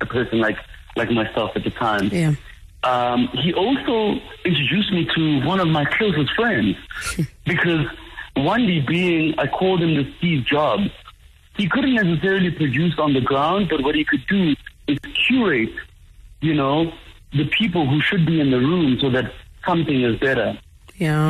a 0.00 0.06
person 0.06 0.40
like 0.40 0.56
like 0.96 1.10
myself 1.10 1.52
at 1.56 1.64
the 1.64 1.70
time. 1.70 2.08
Yeah. 2.08 2.34
Um, 2.84 3.28
he 3.32 3.54
also 3.54 4.20
introduced 4.44 4.92
me 4.92 5.08
to 5.14 5.46
one 5.46 5.60
of 5.60 5.68
my 5.68 5.84
closest 5.84 6.32
friends 6.34 6.76
because 7.46 7.86
one 8.34 8.66
day 8.66 8.80
being, 8.80 9.34
I 9.38 9.46
called 9.46 9.82
him 9.82 9.94
the 9.94 10.12
Steve 10.18 10.44
Jobs. 10.44 10.90
He 11.56 11.68
couldn't 11.68 11.94
necessarily 11.94 12.50
produce 12.50 12.98
on 12.98 13.12
the 13.12 13.20
ground, 13.20 13.68
but 13.70 13.82
what 13.82 13.94
he 13.94 14.04
could 14.04 14.26
do 14.26 14.54
is 14.88 14.98
curate, 15.28 15.70
you 16.42 16.54
know, 16.54 16.92
the 17.32 17.46
people 17.46 17.88
who 17.88 18.00
should 18.02 18.26
be 18.26 18.40
in 18.40 18.50
the 18.50 18.58
room 18.58 18.98
so 19.00 19.08
that 19.10 19.32
something 19.66 20.02
is 20.02 20.18
better. 20.18 20.58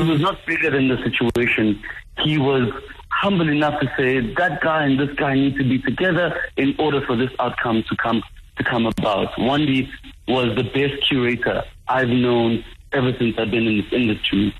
He 0.02 0.10
was 0.10 0.20
not 0.20 0.44
bigger 0.46 0.70
than 0.70 0.88
the 0.88 0.96
situation. 1.04 1.80
He 2.24 2.38
was 2.38 2.72
humble 3.08 3.48
enough 3.48 3.80
to 3.80 3.86
say 3.96 4.34
that 4.34 4.60
guy 4.60 4.84
and 4.86 4.98
this 4.98 5.14
guy 5.16 5.34
need 5.34 5.56
to 5.56 5.64
be 5.64 5.78
together 5.78 6.40
in 6.56 6.74
order 6.78 7.00
for 7.06 7.14
this 7.14 7.30
outcome 7.38 7.84
to 7.88 7.96
come 7.96 8.22
to 8.56 8.64
come 8.64 8.86
about. 8.86 9.32
Wandi 9.34 9.88
was 10.26 10.56
the 10.56 10.64
best 10.64 11.06
curator 11.08 11.62
I've 11.88 12.08
known 12.08 12.64
ever 12.92 13.12
since 13.18 13.38
I've 13.38 13.50
been 13.50 13.66
in 13.66 13.76
this 13.78 13.92
industry. 13.92 14.54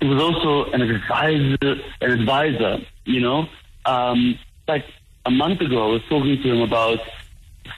He 0.00 0.06
was 0.06 0.20
also 0.22 0.70
an 0.72 0.82
advisor, 0.82 1.80
an 2.00 2.10
advisor. 2.10 2.78
You 3.04 3.20
know, 3.20 3.46
um, 3.86 4.38
like 4.68 4.84
a 5.26 5.30
month 5.30 5.60
ago, 5.60 5.88
I 5.88 5.92
was 5.92 6.02
talking 6.08 6.40
to 6.42 6.48
him 6.48 6.60
about 6.60 6.98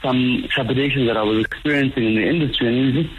some 0.03 0.45
trepidation 0.51 1.07
that 1.07 1.17
I 1.17 1.23
was 1.23 1.45
experiencing 1.45 2.05
in 2.05 2.15
the 2.15 2.27
industry, 2.29 2.69
and 2.69 2.95
he 2.95 3.03
just 3.03 3.15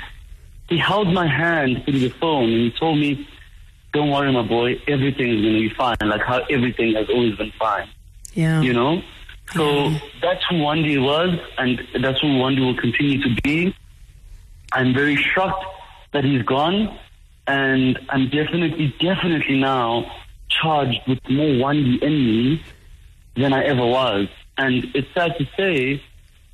he 0.69 0.77
held 0.77 1.13
my 1.13 1.27
hand 1.27 1.83
through 1.85 1.99
the 1.99 2.09
phone 2.09 2.45
and 2.45 2.61
he 2.61 2.71
told 2.71 2.97
me, 2.99 3.27
"Don't 3.93 4.09
worry, 4.09 4.31
my 4.31 4.43
boy. 4.43 4.81
Everything 4.87 5.29
is 5.29 5.41
going 5.41 5.53
to 5.53 5.69
be 5.69 5.73
fine. 5.75 5.97
Like 6.01 6.21
how 6.21 6.43
everything 6.49 6.95
has 6.95 7.07
always 7.09 7.35
been 7.35 7.51
fine. 7.59 7.89
Yeah. 8.33 8.61
You 8.61 8.73
know." 8.73 9.01
So 9.53 9.91
that's 10.21 10.43
who 10.49 10.55
Wandi 10.55 11.01
was, 11.01 11.39
and 11.57 11.79
that's 12.01 12.19
who 12.19 12.27
Wandi 12.27 12.59
will 12.59 12.77
continue 12.77 13.21
to 13.21 13.41
be. 13.41 13.75
I'm 14.71 14.93
very 14.93 15.15
shocked 15.15 15.63
that 16.13 16.23
he's 16.23 16.41
gone, 16.41 16.97
and 17.47 17.99
I'm 18.09 18.25
definitely, 18.29 18.93
definitely 18.99 19.59
now 19.59 20.11
charged 20.49 20.99
with 21.07 21.19
more 21.29 21.45
Wandi 21.45 22.01
in 22.01 22.25
me 22.25 22.63
than 23.37 23.53
I 23.53 23.63
ever 23.65 23.85
was. 23.85 24.27
And 24.57 24.85
it's 24.95 25.07
sad 25.13 25.37
to 25.37 25.45
say, 25.55 26.01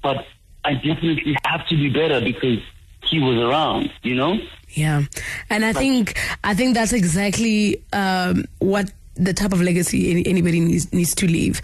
but 0.01 0.25
I 0.63 0.74
definitely 0.75 1.36
have 1.46 1.67
to 1.67 1.75
be 1.75 1.89
better 1.89 2.22
because 2.22 2.60
he 3.03 3.20
was 3.20 3.38
around, 3.38 3.91
you 4.03 4.15
know? 4.15 4.39
Yeah, 4.70 5.03
and 5.50 5.65
I 5.65 5.74
think 5.74 6.17
I 6.43 6.53
think 6.53 6.75
that's 6.75 6.93
exactly 6.93 7.84
um, 7.91 8.46
what 8.60 8.91
the 9.15 9.34
type 9.34 9.51
of 9.51 9.62
legacy 9.62 10.10
any, 10.12 10.25
anybody 10.25 10.60
needs 10.62 10.91
needs 10.93 11.13
to 11.15 11.27
leave. 11.27 11.62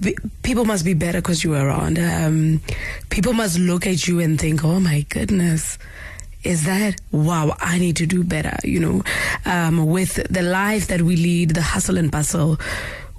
B- 0.00 0.16
people 0.42 0.64
must 0.64 0.84
be 0.84 0.94
better 0.94 1.18
because 1.18 1.44
you 1.44 1.50
were 1.50 1.66
around. 1.66 1.98
Um, 1.98 2.60
people 3.10 3.34
must 3.34 3.58
look 3.58 3.86
at 3.86 4.08
you 4.08 4.20
and 4.20 4.40
think, 4.40 4.64
"Oh 4.64 4.80
my 4.80 5.04
goodness." 5.10 5.78
Is 6.42 6.64
that 6.64 7.00
wow? 7.12 7.54
I 7.60 7.78
need 7.78 7.96
to 7.96 8.06
do 8.06 8.24
better. 8.24 8.56
You 8.64 8.80
know, 8.80 9.02
um, 9.44 9.86
with 9.86 10.14
the 10.28 10.42
life 10.42 10.88
that 10.88 11.02
we 11.02 11.16
lead, 11.16 11.50
the 11.50 11.62
hustle 11.62 11.98
and 11.98 12.10
bustle, 12.10 12.58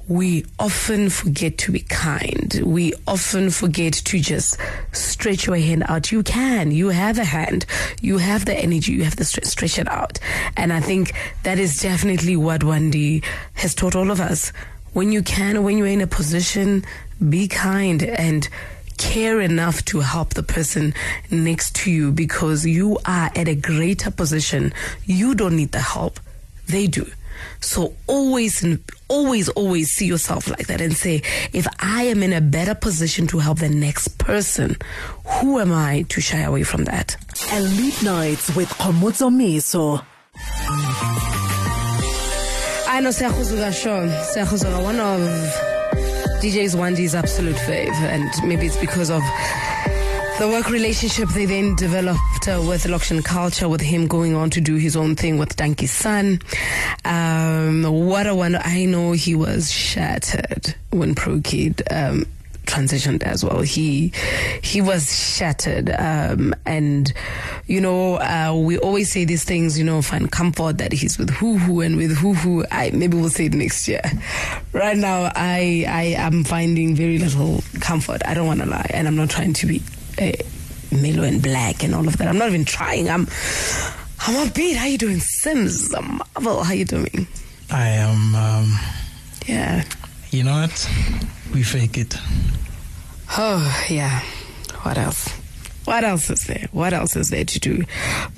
we 0.07 0.45
often 0.59 1.09
forget 1.09 1.57
to 1.59 1.71
be 1.71 1.79
kind. 1.81 2.61
We 2.65 2.93
often 3.07 3.49
forget 3.49 3.93
to 3.93 4.19
just 4.19 4.57
stretch 4.91 5.47
your 5.47 5.55
hand 5.55 5.83
out. 5.87 6.11
You 6.11 6.23
can. 6.23 6.71
You 6.71 6.89
have 6.89 7.17
a 7.17 7.23
hand. 7.23 7.65
You 8.01 8.17
have 8.17 8.45
the 8.45 8.53
energy. 8.55 8.91
You 8.93 9.03
have 9.05 9.15
to 9.15 9.23
stre- 9.23 9.45
stretch 9.45 9.79
it 9.79 9.87
out. 9.87 10.19
And 10.57 10.73
I 10.73 10.81
think 10.81 11.13
that 11.43 11.57
is 11.57 11.79
definitely 11.79 12.35
what 12.35 12.63
Wendy 12.63 13.23
has 13.53 13.73
taught 13.73 13.95
all 13.95 14.11
of 14.11 14.19
us. 14.19 14.51
When 14.91 15.11
you 15.11 15.23
can, 15.23 15.63
when 15.63 15.77
you're 15.77 15.87
in 15.87 16.01
a 16.01 16.07
position, 16.07 16.85
be 17.29 17.47
kind 17.47 18.03
and 18.03 18.47
care 18.97 19.41
enough 19.41 19.83
to 19.85 20.01
help 20.01 20.33
the 20.33 20.43
person 20.43 20.93
next 21.31 21.75
to 21.75 21.91
you 21.91 22.11
because 22.11 22.65
you 22.65 22.99
are 23.05 23.31
at 23.35 23.47
a 23.47 23.55
greater 23.55 24.11
position. 24.11 24.73
You 25.05 25.33
don't 25.33 25.55
need 25.55 25.71
the 25.71 25.79
help. 25.79 26.19
They 26.67 26.87
do. 26.87 27.09
So 27.63 27.93
always, 28.07 28.65
always, 29.07 29.49
always 29.49 29.89
see 29.91 30.05
yourself 30.05 30.49
like 30.49 30.67
that 30.67 30.81
and 30.81 30.95
say, 30.95 31.21
if 31.53 31.65
I 31.79 32.03
am 32.03 32.21
in 32.21 32.33
a 32.33 32.41
better 32.41 32.75
position 32.75 33.25
to 33.27 33.39
help 33.39 33.59
the 33.59 33.69
next 33.69 34.17
person, 34.17 34.75
who 35.25 35.59
am 35.59 35.71
I 35.71 36.03
to 36.09 36.19
shy 36.21 36.41
away 36.41 36.63
from 36.63 36.83
that? 36.85 37.15
Elite 37.53 38.03
Nites 38.03 38.53
with 38.55 38.69
Kgomotso 38.69 39.31
Meso. 39.31 40.03
I 42.87 42.99
know 43.01 43.09
Sehuzuga 43.09 43.73
Sean. 43.73 44.09
Sehuzuga, 44.09 44.83
one 44.83 44.99
of 44.99 45.21
DJ 46.43 46.63
is 46.63 46.75
Wandi's 46.75 47.15
absolute 47.15 47.55
fave, 47.55 47.93
and 47.93 48.29
maybe 48.47 48.65
it's 48.67 48.77
because 48.77 49.09
of 49.09 49.21
the 50.39 50.47
work 50.47 50.69
relationship 50.69 51.29
they 51.29 51.45
then 51.45 51.75
developed 51.75 52.47
uh, 52.47 52.61
with 52.67 52.83
Loxion 52.85 53.21
Kulca, 53.21 53.69
with 53.69 53.81
him 53.81 54.07
going 54.07 54.35
on 54.35 54.49
to 54.51 54.61
do 54.61 54.75
his 54.75 54.95
own 54.95 55.15
thing 55.15 55.37
with 55.37 55.55
Danky's 55.55 55.91
son. 55.91 56.39
Um, 57.05 57.83
what 57.83 58.25
a 58.27 58.33
one! 58.33 58.55
I 58.55 58.85
know 58.85 59.11
he 59.11 59.35
was 59.35 59.71
shattered 59.71 60.75
when 60.91 61.13
Pro 61.13 61.39
Kid 61.41 61.83
um, 61.91 62.25
transitioned 62.65 63.23
as 63.23 63.43
well. 63.43 63.61
He 63.61 64.11
he 64.61 64.81
was 64.81 65.35
shattered, 65.37 65.91
um, 65.97 66.55
and 66.65 67.13
you 67.67 67.79
know 67.79 68.15
uh, 68.15 68.53
we 68.55 68.77
always 68.79 69.11
say 69.11 69.25
these 69.25 69.43
things. 69.43 69.77
You 69.77 69.85
know, 69.85 70.01
find 70.01 70.31
comfort 70.31 70.79
that 70.79 70.91
he's 70.91 71.17
with 71.17 71.29
who 71.29 71.57
who 71.57 71.81
and 71.81 71.95
with 71.95 72.17
who 72.17 72.33
who. 72.33 72.65
I 72.71 72.89
maybe 72.91 73.17
we'll 73.17 73.29
say 73.29 73.45
it 73.45 73.53
next 73.53 73.87
year. 73.87 74.01
Right 74.73 74.97
now, 74.97 75.31
I 75.35 75.85
I 75.87 76.03
am 76.17 76.43
finding 76.43 76.95
very 76.95 77.19
little 77.19 77.63
comfort. 77.81 78.21
I 78.25 78.33
don't 78.33 78.47
want 78.47 78.61
to 78.61 78.65
lie, 78.65 78.89
and 78.93 79.07
I'm 79.07 79.15
not 79.15 79.29
trying 79.29 79.53
to 79.53 79.67
be 79.67 79.81
uh, 80.19 80.31
mellow 80.91 81.23
and 81.23 81.41
black 81.41 81.83
and 81.83 81.93
all 81.95 82.07
of 82.07 82.17
that. 82.17 82.27
I'm 82.27 82.37
not 82.37 82.49
even 82.49 82.65
trying. 82.65 83.09
I'm 83.09 83.21
I'm 84.25 84.47
upbeat. 84.47 84.75
How 84.75 84.85
you 84.85 84.97
doing, 84.97 85.19
Sims? 85.19 85.91
Marvel. 85.91 86.63
How 86.63 86.73
you 86.73 86.85
doing? 86.85 87.27
I 87.71 87.87
am. 87.89 88.35
Um, 88.35 88.79
Yeah. 89.47 89.83
you 90.31 90.43
know 90.43 90.53
what? 90.61 90.89
We 91.53 91.63
fake 91.63 91.97
it. 91.97 92.15
Oh, 93.37 93.85
yeah. 93.89 94.21
What 94.83 94.97
else? 94.97 95.27
What 95.85 96.05
else 96.05 96.29
is 96.29 96.43
there? 96.45 96.67
What 96.71 96.93
else 96.93 97.17
is 97.17 97.29
there 97.29 97.43
to 97.43 97.59
do? 97.59 97.83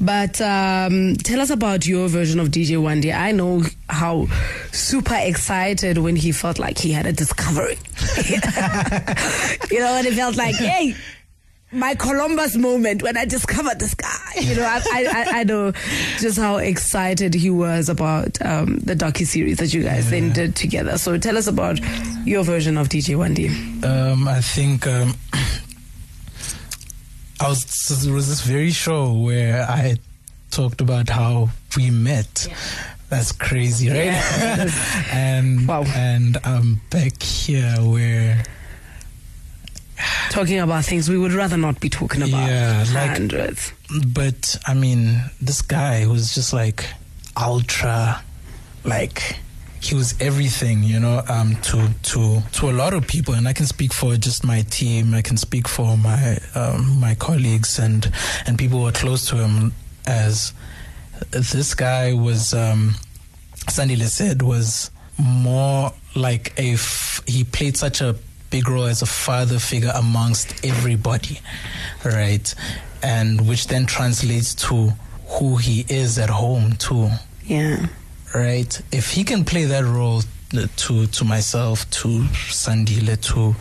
But 0.01 0.41
um, 0.41 1.15
tell 1.17 1.39
us 1.41 1.51
about 1.51 1.85
your 1.85 2.07
version 2.07 2.39
of 2.39 2.47
DJ 2.49 2.81
One 2.81 3.01
Day. 3.01 3.11
I 3.13 3.33
know 3.33 3.61
how 3.87 4.27
super 4.71 5.15
excited 5.15 5.99
when 5.99 6.15
he 6.15 6.31
felt 6.31 6.57
like 6.57 6.79
he 6.79 6.91
had 6.91 7.05
a 7.05 7.13
discovery. 7.13 7.77
you 8.29 9.79
know, 9.79 9.93
when 9.93 10.05
it 10.07 10.13
felt 10.15 10.35
like, 10.37 10.55
hey, 10.55 10.95
my 11.75 11.93
Columbus 11.95 12.55
moment 12.55 13.03
when 13.03 13.17
I 13.17 13.25
discovered 13.25 13.79
this 13.79 13.93
guy. 13.93 14.31
You 14.39 14.55
know, 14.55 14.63
I, 14.65 14.81
I, 14.91 15.05
I- 15.07 15.39
I 15.39 15.43
know 15.43 15.71
just 16.19 16.37
how 16.37 16.57
excited 16.57 17.33
he 17.33 17.49
was 17.49 17.89
about 17.89 18.41
um, 18.41 18.77
the 18.79 18.95
docu 18.95 19.25
series 19.25 19.57
that 19.57 19.73
you 19.73 19.83
guys 19.83 20.09
then 20.09 20.31
did 20.33 20.55
together. 20.55 20.97
So 20.97 21.17
tell 21.17 21.37
us 21.37 21.47
about 21.47 21.79
your 22.25 22.43
version 22.43 22.77
of 22.77 22.89
DJ 22.89 23.17
One 23.17 23.33
Day. 23.33 23.47
Um, 23.87 24.27
I 24.27 24.41
think 24.41 24.87
um, 24.87 25.13
I 27.39 27.49
was 27.49 27.65
there 28.03 28.13
was 28.13 28.27
this 28.29 28.41
very 28.41 28.71
show 28.71 29.13
where 29.13 29.63
I 29.63 29.97
talked 30.51 30.79
about 30.81 31.09
how 31.09 31.49
we 31.75 31.89
met. 31.91 32.47
That's 33.09 33.31
crazy, 33.33 33.89
right? 33.89 33.97
and 35.13 35.67
Wow. 35.67 35.83
and 35.87 36.37
I'm 36.43 36.81
back 36.89 37.21
here 37.21 37.75
where 37.81 38.43
talking 40.35 40.59
about 40.59 40.83
things 40.85 41.09
we 41.09 41.17
would 41.17 41.31
rather 41.33 41.57
not 41.57 41.79
be 41.79 41.89
talking 41.89 42.21
about. 42.21 42.47
Yeah, 42.49 42.85
like- 42.93 43.11
hundreds. 43.11 43.71
but 44.07 44.57
I 44.67 44.73
mean, 44.73 45.21
this 45.41 45.61
guy 45.61 46.05
was 46.07 46.33
just 46.35 46.53
like 46.53 46.85
ultra, 47.37 48.21
like 48.83 49.37
he 49.81 49.95
was 49.95 50.15
everything, 50.19 50.83
you 50.83 50.99
know, 50.99 51.21
um, 51.29 51.55
to 51.63 51.89
to 52.03 52.41
to 52.53 52.69
a 52.69 52.73
lot 52.73 52.93
of 52.93 53.07
people, 53.07 53.33
and 53.33 53.47
I 53.47 53.53
can 53.53 53.65
speak 53.65 53.93
for 53.93 54.15
just 54.17 54.43
my 54.43 54.61
team. 54.63 55.13
I 55.13 55.21
can 55.21 55.37
speak 55.37 55.67
for 55.67 55.97
my 55.97 56.37
um, 56.55 56.99
my 56.99 57.15
colleagues 57.15 57.79
and 57.79 58.11
and 58.45 58.57
people 58.57 58.79
who 58.79 58.87
are 58.87 58.91
close 58.91 59.27
to 59.29 59.37
him. 59.37 59.73
As 60.07 60.53
this 61.31 61.73
guy 61.73 62.13
was, 62.13 62.53
um, 62.53 62.93
Sandile 63.67 64.07
said, 64.07 64.41
was 64.43 64.91
more 65.17 65.91
like 66.15 66.53
a 66.59 66.73
f- 66.73 67.21
he 67.25 67.43
played 67.43 67.75
such 67.77 68.01
a 68.01 68.15
big 68.55 68.69
role 68.69 68.85
as 68.85 69.01
a 69.01 69.05
father 69.05 69.59
figure 69.59 69.91
amongst 69.95 70.63
everybody, 70.65 71.39
right? 72.05 72.55
And 73.03 73.45
which 73.49 73.67
then 73.67 73.85
translates 73.85 74.55
to 74.67 74.93
who 75.27 75.57
he 75.57 75.85
is 75.89 76.17
at 76.17 76.29
home 76.29 76.75
too, 76.77 77.09
Yeah. 77.45 77.87
right? 78.33 78.81
If 78.93 79.11
he 79.11 79.23
can 79.25 79.43
play 79.43 79.65
that 79.65 79.83
role 79.83 80.21
uh, 80.55 80.67
to 80.77 81.07
to 81.07 81.25
myself, 81.25 81.89
to 81.99 82.07
Sandile, 82.61 83.17
to 83.31 83.55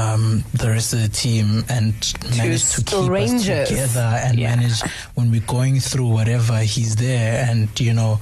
um, 0.00 0.44
the 0.54 0.68
rest 0.68 0.92
of 0.92 1.00
the 1.02 1.08
team, 1.08 1.64
and 1.68 1.94
manage 2.36 2.64
to 2.74 2.84
keep 2.84 3.04
strangers. 3.04 3.48
us 3.48 3.68
together 3.70 4.08
and 4.24 4.38
Yeah. 4.38 4.54
manage 4.54 4.80
when 5.16 5.30
we're 5.32 5.40
going 5.58 5.80
through 5.80 6.06
whatever, 6.18 6.58
he's 6.60 6.94
there, 6.96 7.44
and 7.50 7.68
you 7.80 7.92
know, 7.92 8.20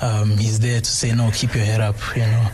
um, 0.00 0.38
he's 0.38 0.58
there 0.60 0.80
to 0.80 0.90
say, 0.90 1.12
"No, 1.12 1.30
keep 1.30 1.54
your 1.54 1.64
head 1.66 1.80
up," 1.80 1.96
you 2.16 2.22
know. 2.32 2.46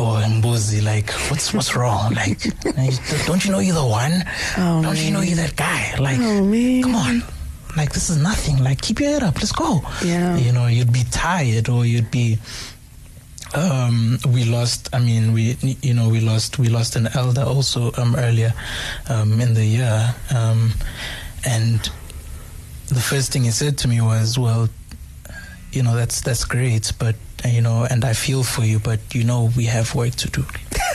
Oh, 0.00 0.22
Mbuzi, 0.24 0.80
like, 0.84 1.10
what's 1.28 1.52
what's 1.52 1.74
wrong? 1.74 2.14
Like, 2.14 2.38
don't 3.26 3.44
you 3.44 3.50
know 3.50 3.58
you're 3.58 3.74
the 3.74 3.84
one? 3.84 4.22
Oh, 4.56 4.80
don't 4.80 4.96
you 4.96 5.10
know 5.10 5.22
you're 5.22 5.36
that 5.36 5.56
guy? 5.56 5.94
Like, 5.98 6.18
Oh, 6.20 6.80
come 6.82 6.94
on. 6.94 7.22
Like 7.76 7.92
this 7.92 8.08
is 8.08 8.16
nothing. 8.16 8.62
Like 8.62 8.80
keep 8.80 9.00
your 9.00 9.10
head 9.10 9.22
up. 9.24 9.34
Let's 9.36 9.52
go. 9.52 9.82
Yeah. 10.04 10.36
You 10.36 10.52
know, 10.52 10.66
you'd 10.68 10.92
be 10.92 11.02
tired 11.10 11.68
or 11.68 11.84
you'd 11.84 12.10
be 12.10 12.38
um, 13.54 14.18
we 14.28 14.44
lost. 14.44 14.88
I 14.92 14.98
mean, 15.00 15.32
we 15.32 15.56
you 15.82 15.94
know 15.94 16.08
we 16.08 16.20
lost 16.20 16.58
we 16.58 16.68
lost 16.68 16.96
an 16.96 17.08
elder 17.14 17.42
also 17.42 17.92
um, 17.96 18.14
earlier 18.16 18.52
um, 19.08 19.40
in 19.40 19.54
the 19.54 19.64
year, 19.64 20.14
um, 20.34 20.72
and 21.46 21.90
the 22.88 23.00
first 23.00 23.32
thing 23.32 23.44
he 23.44 23.50
said 23.50 23.78
to 23.78 23.88
me 23.88 24.00
was, 24.00 24.38
"Well, 24.38 24.68
you 25.72 25.82
know 25.82 25.96
that's 25.96 26.20
that's 26.20 26.44
great, 26.44 26.92
but 26.98 27.16
you 27.46 27.60
know, 27.60 27.86
and 27.88 28.04
I 28.04 28.12
feel 28.12 28.42
for 28.42 28.62
you, 28.64 28.78
but 28.78 29.00
you 29.14 29.24
know 29.24 29.50
we 29.56 29.64
have 29.64 29.94
work 29.94 30.12
to 30.16 30.28
do. 30.30 30.44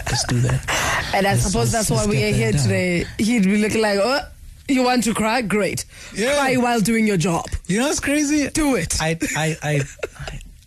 Let's 0.07 0.25
do 0.27 0.39
that." 0.41 0.61
And 1.15 1.27
I 1.27 1.31
Let's- 1.33 1.43
suppose 1.45 1.71
let's- 1.73 1.87
that's 1.87 1.89
why 1.91 1.97
let's 1.97 2.07
we 2.09 2.23
are 2.23 2.33
here 2.33 2.51
done. 2.51 2.61
today. 2.61 3.05
He'd 3.19 3.43
be 3.43 3.57
looking 3.57 3.81
like, 3.81 3.99
oh, 4.01 4.19
you 4.67 4.81
want 4.83 5.03
to 5.03 5.13
cry? 5.13 5.41
Great. 5.43 5.85
Yeah. 6.15 6.35
Cry 6.35 6.55
while 6.57 6.79
doing 6.79 7.05
your 7.05 7.17
job. 7.17 7.45
You 7.67 7.79
know 7.79 7.87
what's 7.87 7.99
crazy? 7.99 8.49
Do 8.49 8.75
it. 8.75 8.99
I 9.01 9.17
I 9.37 9.55
I 9.61 9.81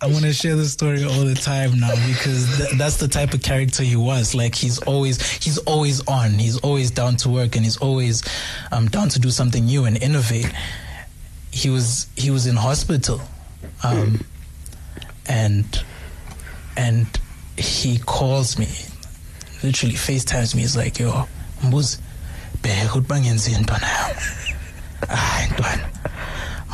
I 0.03 0.07
want 0.07 0.25
to 0.25 0.33
share 0.33 0.55
this 0.55 0.73
story 0.75 1.03
all 1.05 1.25
the 1.25 1.35
time 1.35 1.81
now 1.81 1.91
because 2.07 2.59
th- 2.59 2.71
that's 2.79 2.99
the 2.99 3.09
type 3.09 3.33
of 3.35 3.43
character 3.43 3.83
he 3.83 3.97
was. 3.97 4.35
Like 4.35 4.55
he's 4.55 4.79
always 4.81 5.21
he's 5.43 5.59
always 5.59 6.07
on. 6.07 6.33
He's 6.33 6.59
always 6.59 6.91
down 6.93 7.17
to 7.17 7.29
work 7.31 7.57
and 7.57 7.65
he's 7.65 7.79
always 7.79 8.23
um, 8.71 8.87
down 8.89 9.09
to 9.09 9.19
do 9.19 9.31
something 9.31 9.65
new 9.65 9.85
and 9.87 10.01
innovate. 10.01 10.53
He 11.51 11.71
was 11.71 12.07
he 12.17 12.31
was 12.31 12.47
in 12.47 12.55
hospital, 12.57 13.21
um, 13.83 14.21
and 15.29 15.65
and 16.77 17.07
he 17.57 17.99
calls 17.99 18.59
me, 18.59 18.69
literally 19.63 19.95
FaceTimes 19.95 20.55
me. 20.55 20.63
He's 20.63 20.77
like, 20.77 20.99
"Yo, 20.99 21.27
Mbuz, 21.63 21.99
bheka 22.63 22.89
ukuthi 22.89 23.07
bangenze 23.07 23.51
intwana 23.51 23.87
yami." 23.87 24.55
Ah. 25.09 25.43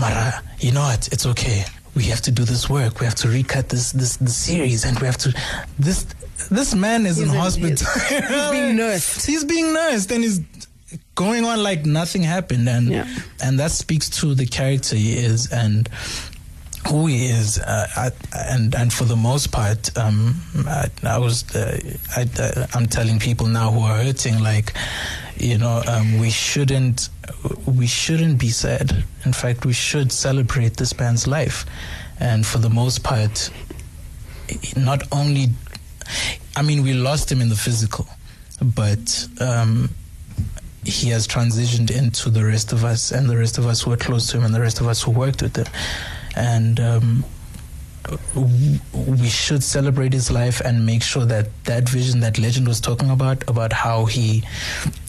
Mara, 0.00 0.42
you 0.58 0.72
know 0.72 0.80
what? 0.82 1.08
It's 1.12 1.26
okay. 1.26 1.64
We 1.94 2.04
have 2.04 2.22
to 2.22 2.30
do 2.30 2.44
this 2.44 2.68
work. 2.70 3.00
We 3.00 3.06
have 3.06 3.14
to 3.16 3.28
recut 3.28 3.68
this 3.68 3.92
this 3.92 4.16
the 4.16 4.30
series, 4.30 4.84
and 4.84 4.98
we 4.98 5.06
have 5.06 5.18
to. 5.18 5.32
This 5.78 6.06
this 6.50 6.74
man 6.74 7.04
is 7.06 7.18
He's 7.18 7.28
in 7.28 7.34
in- 7.34 7.40
hospital. 7.40 7.86
he's 8.08 8.50
being 8.50 8.76
nursed. 8.82 9.26
He's 9.26 9.44
being 9.44 9.72
nursed, 9.74 10.10
and 10.10 10.24
he's 10.24 10.40
going 11.14 11.44
on 11.44 11.62
like 11.62 11.84
nothing 11.84 12.22
happened, 12.22 12.68
and 12.68 12.88
Yeah. 12.90 13.06
and 13.42 13.58
that 13.60 13.70
speaks 13.70 14.08
to 14.20 14.34
the 14.34 14.46
character 14.46 14.96
he 14.96 15.12
is 15.18 15.52
and 15.52 15.88
who 16.88 17.06
he 17.06 17.26
is. 17.26 17.58
Uh, 17.58 17.86
I, 17.96 18.10
and 18.50 18.74
and 18.74 18.92
for 18.92 19.04
the 19.04 19.16
most 19.16 19.52
part, 19.52 19.96
um, 19.96 20.36
I, 20.66 20.88
I 21.04 21.18
was 21.18 21.54
uh, 21.54 21.78
I, 22.16 22.26
I'm 22.74 22.86
telling 22.86 23.18
people 23.18 23.46
now 23.46 23.70
who 23.70 23.80
are 23.80 24.02
hurting 24.02 24.42
like 24.42 24.74
you 25.42 25.58
know 25.58 25.82
um, 25.86 26.18
we 26.18 26.30
shouldn't 26.30 27.08
we 27.66 27.86
shouldn't 27.86 28.38
be 28.38 28.50
sad 28.50 29.04
in 29.24 29.32
fact 29.32 29.64
we 29.64 29.72
should 29.72 30.12
celebrate 30.12 30.76
this 30.76 30.96
man's 30.98 31.26
life 31.26 31.66
and 32.20 32.46
for 32.46 32.58
the 32.58 32.70
most 32.70 33.02
part 33.02 33.50
not 34.76 35.02
only 35.10 35.46
i 36.56 36.62
mean 36.62 36.82
we 36.82 36.92
lost 36.92 37.30
him 37.30 37.40
in 37.40 37.48
the 37.48 37.56
physical 37.56 38.06
but 38.62 39.26
um, 39.40 39.90
he 40.84 41.08
has 41.08 41.26
transitioned 41.26 41.90
into 41.90 42.30
the 42.30 42.44
rest 42.44 42.72
of 42.72 42.84
us 42.84 43.10
and 43.10 43.28
the 43.28 43.36
rest 43.36 43.58
of 43.58 43.66
us 43.66 43.82
who 43.82 43.92
are 43.92 43.96
close 43.96 44.30
to 44.30 44.36
him 44.36 44.44
and 44.44 44.54
the 44.54 44.60
rest 44.60 44.80
of 44.80 44.86
us 44.86 45.02
who 45.02 45.10
worked 45.10 45.42
with 45.42 45.56
him 45.56 45.66
and 46.36 46.80
um, 46.80 47.24
we 48.94 49.28
should 49.28 49.62
celebrate 49.62 50.12
his 50.12 50.30
life 50.30 50.60
and 50.60 50.84
make 50.84 51.02
sure 51.02 51.24
that 51.24 51.46
that 51.64 51.88
vision 51.88 52.20
that 52.20 52.38
legend 52.38 52.66
was 52.66 52.80
talking 52.80 53.10
about 53.10 53.48
about 53.48 53.72
how 53.72 54.04
he 54.04 54.42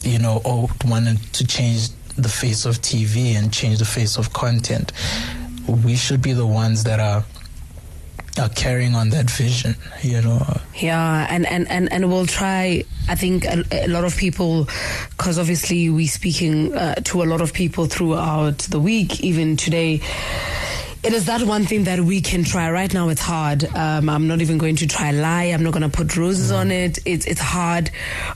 you 0.02 0.18
know 0.18 0.40
oh, 0.44 0.70
wanted 0.84 1.18
to 1.32 1.46
change 1.46 1.88
the 2.16 2.28
face 2.28 2.64
of 2.64 2.80
tv 2.80 3.34
and 3.34 3.52
change 3.52 3.78
the 3.78 3.84
face 3.84 4.16
of 4.16 4.32
content 4.32 4.92
we 5.84 5.96
should 5.96 6.22
be 6.22 6.32
the 6.32 6.46
ones 6.46 6.84
that 6.84 7.00
are 7.00 7.24
are 8.38 8.48
carrying 8.50 8.94
on 8.94 9.10
that 9.10 9.28
vision 9.30 9.74
you 10.02 10.20
know 10.22 10.40
Yeah, 10.76 11.26
and, 11.30 11.46
and, 11.46 11.70
and, 11.70 11.92
and 11.92 12.08
we'll 12.10 12.26
try. 12.26 12.82
I 13.08 13.14
think 13.14 13.44
a, 13.44 13.64
a 13.70 13.86
lot 13.86 14.02
of 14.02 14.16
people, 14.16 14.66
because 15.10 15.38
obviously 15.38 15.88
we're 15.88 16.08
speaking 16.08 16.74
uh, 16.74 16.96
to 16.96 17.22
a 17.22 17.26
lot 17.26 17.40
of 17.40 17.52
people 17.52 17.86
throughout 17.86 18.58
the 18.58 18.80
week, 18.80 19.20
even 19.20 19.56
today. 19.56 20.00
It 21.04 21.12
is 21.12 21.26
that 21.26 21.42
one 21.42 21.66
thing 21.66 21.84
that 21.84 22.00
we 22.00 22.22
can 22.22 22.44
try. 22.44 22.70
Right 22.70 22.92
now, 22.92 23.10
it's 23.10 23.20
hard. 23.20 23.64
Um, 23.76 24.08
I'm 24.08 24.26
not 24.26 24.40
even 24.40 24.56
going 24.56 24.76
to 24.76 24.86
try 24.86 25.10
lie. 25.10 25.44
I'm 25.44 25.62
not 25.62 25.74
going 25.74 25.82
to 25.82 25.94
put 25.94 26.16
roses 26.16 26.50
on 26.50 26.70
it. 26.70 26.98
It's 27.04 27.26
it's 27.26 27.40
hard, 27.42 27.90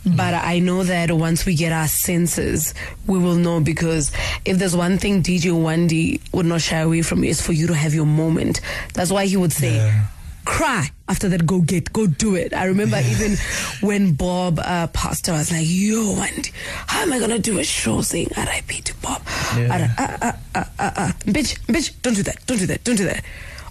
but 0.04 0.34
I 0.34 0.58
know 0.58 0.82
that 0.84 1.10
once 1.10 1.46
we 1.46 1.54
get 1.54 1.72
our 1.72 1.88
senses, 1.88 2.75
we 3.06 3.18
will 3.18 3.37
know. 3.37 3.60
Because 3.60 4.12
if 4.44 4.58
there's 4.58 4.76
one 4.76 4.98
thing 4.98 5.22
DJ 5.22 5.50
Wendy 5.50 6.20
would 6.32 6.44
not 6.44 6.60
shy 6.60 6.80
away 6.80 7.00
from, 7.00 7.25
is 7.25 7.40
for 7.40 7.54
you 7.54 7.68
to 7.68 7.75
have 7.75 7.94
your 7.94 8.04
moment. 8.04 8.60
That's 8.92 9.10
why 9.10 9.25
he 9.25 9.38
would 9.38 9.52
say. 9.52 9.76
Yeah. 9.76 10.04
Cry 10.45 10.90
after 11.09 11.28
that, 11.28 11.47
go 11.47 11.61
get, 11.61 11.92
go 11.92 12.07
do 12.07 12.35
it. 12.35 12.52
I 12.54 12.64
remember 12.64 12.99
even 12.99 13.37
when 13.80 14.12
Bob 14.12 14.59
uh, 14.59 14.87
passed, 14.88 15.28
I 15.28 15.33
was 15.33 15.50
like, 15.50 15.64
"Yo, 15.66 16.14
Wendy, 16.18 16.50
how 16.87 17.02
am 17.02 17.12
I 17.12 17.18
gonna 17.18 17.38
do 17.38 17.59
a 17.59 17.64
show 17.64 18.02
saying 18.02 18.28
R.I.P. 18.37 18.83
to 18.83 18.95
Bob? 19.00 19.23
Yeah. 19.57 19.95
uh, 19.99 20.02
uh, 20.04 20.33
uh, 20.54 20.64
uh, 20.78 20.90
uh, 20.97 21.12
bitch, 21.26 21.59
bitch, 21.66 21.92
don't 22.02 22.14
do 22.14 22.23
that, 22.23 22.45
don't 22.47 22.59
do 22.59 22.66
that, 22.66 22.85
don't 22.85 22.97
do 22.97 23.04
that. 23.04 23.25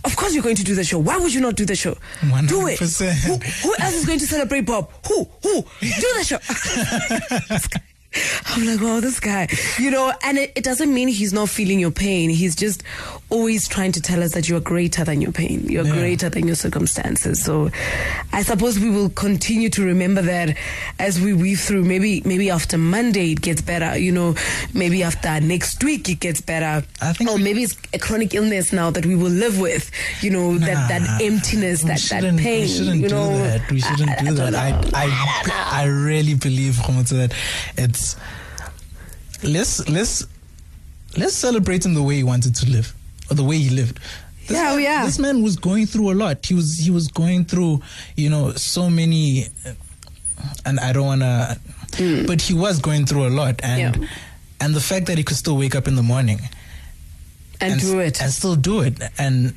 Of 0.04 0.16
course 0.16 0.34
you're 0.34 0.44
going 0.44 0.56
to 0.56 0.64
do 0.64 0.74
the 0.76 0.84
show. 0.84 1.00
Why 1.00 1.18
would 1.18 1.34
you 1.34 1.42
not 1.42 1.56
do 1.56 1.66
the 1.66 1.76
show? 1.76 1.96
Do 2.48 2.68
it. 2.68 2.80
Who, 2.80 3.38
who 3.38 3.76
else 3.80 3.94
is 3.96 4.06
going 4.06 4.20
to 4.20 4.28
celebrate 4.28 4.62
Bob? 4.62 4.90
Who? 5.08 5.28
Who? 5.44 5.62
Do 5.82 6.14
the 6.18 6.24
show. 6.24 6.38
I'm 8.46 8.66
like, 8.66 8.80
oh, 8.82 9.02
this 9.02 9.20
guy, 9.20 9.48
you 9.78 9.92
know, 9.92 10.12
and 10.24 10.38
it, 10.38 10.54
it 10.56 10.64
doesn't 10.64 10.94
mean 10.94 11.08
he's 11.08 11.34
not 11.34 11.50
feeling 11.50 11.80
your 11.80 11.92
pain. 11.92 12.30
He's 12.30 12.56
just 12.56 12.84
always 13.30 13.68
trying 13.68 13.92
to 13.92 14.02
tell 14.02 14.24
us 14.24 14.32
that 14.34 14.48
you're 14.48 14.62
greater 14.62 15.04
than 15.04 15.20
your 15.22 15.34
pain. 15.34 15.66
You're 15.68 15.86
Yeah. 15.86 15.94
greater 15.96 16.30
than 16.30 16.48
your 16.48 16.56
circumstances. 16.56 17.44
So 17.44 17.70
I 18.32 18.42
suppose 18.42 18.80
we 18.80 18.90
will 18.90 19.10
continue 19.10 19.70
to 19.72 19.84
remember 19.84 20.22
that 20.22 20.56
as 20.98 21.20
we 21.20 21.34
weave 21.34 21.60
through. 21.60 21.84
Maybe, 21.84 22.22
maybe 22.26 22.50
after 22.50 22.78
Monday 22.78 23.34
it 23.34 23.42
gets 23.42 23.62
better, 23.62 23.98
you 23.98 24.14
know, 24.14 24.34
maybe 24.74 25.04
after 25.04 25.42
next 25.42 25.84
week 25.84 26.08
it 26.08 26.22
gets 26.22 26.40
better. 26.40 26.86
I 27.02 27.14
think 27.14 27.30
or 27.30 27.38
maybe 27.38 27.64
it's 27.64 27.76
a 27.94 28.00
chronic 28.00 28.34
illness 28.34 28.72
now 28.72 28.92
that 28.92 29.06
we 29.06 29.16
will 29.16 29.30
live 29.32 29.60
with, 29.60 29.92
you 30.22 30.30
know, 30.30 30.58
that, 30.60 30.88
that 30.88 31.22
emptiness, 31.22 31.82
that, 31.84 32.00
that 32.22 32.38
pain, 32.38 32.62
We 32.62 32.68
shouldn't 32.70 33.02
you 33.02 33.10
know. 33.10 33.32
do 33.32 33.38
that. 33.44 33.72
We 33.72 33.82
shouldn't 33.82 34.10
I- 34.10 34.14
I 34.14 34.20
do 34.20 34.26
don't 34.36 34.52
that. 34.54 34.56
I, 34.56 34.72
know. 34.72 34.90
I, 34.94 35.82
I, 35.82 35.86
really 35.86 36.36
believe 36.36 36.78
that 36.78 37.34
it's 37.78 38.16
let's 39.44 39.88
let's 39.90 40.26
let's 41.18 41.34
celebrate 41.36 41.86
him 41.86 41.94
the 41.94 42.02
way 42.04 42.16
he 42.16 42.24
wanted 42.24 42.56
to 42.56 42.70
live, 42.70 42.94
the 43.30 43.44
way 43.44 43.58
he 43.58 43.70
lived. 43.70 44.00
This 44.48 44.58
Yeah, 44.58 44.72
oh, 44.72 44.76
man, 44.76 44.84
yeah. 44.84 45.06
This 45.06 45.20
man 45.20 45.44
was 45.44 45.58
going 45.58 45.86
through 45.88 46.12
a 46.12 46.16
lot. 46.16 46.46
He 46.46 46.54
was 46.54 46.78
he 46.78 46.92
was 46.92 47.08
going 47.08 47.46
through, 47.46 47.82
you 48.16 48.30
know, 48.30 48.54
so 48.54 48.90
many, 48.90 49.48
and 50.66 50.80
I 50.80 50.94
don't 50.94 51.06
want 51.06 51.22
to, 51.22 51.60
hmm. 51.98 52.26
but 52.26 52.42
he 52.42 52.54
was 52.54 52.80
going 52.80 53.06
through 53.06 53.28
a 53.28 53.30
lot, 53.34 53.60
and. 53.64 53.98
Yeah. 53.98 54.08
and 54.60 54.74
the 54.74 54.82
fact 54.82 55.06
that 55.06 55.18
he 55.18 55.24
could 55.24 55.38
still 55.38 55.56
wake 55.58 55.76
up 55.76 55.88
in 55.88 55.96
the 55.96 56.02
morning 56.02 56.40
and, 57.62 57.80
do 57.80 58.00
it. 58.00 58.22
and 58.22 58.32
still 58.32 58.56
do 58.56 58.82
it 58.82 58.94
and 59.18 59.54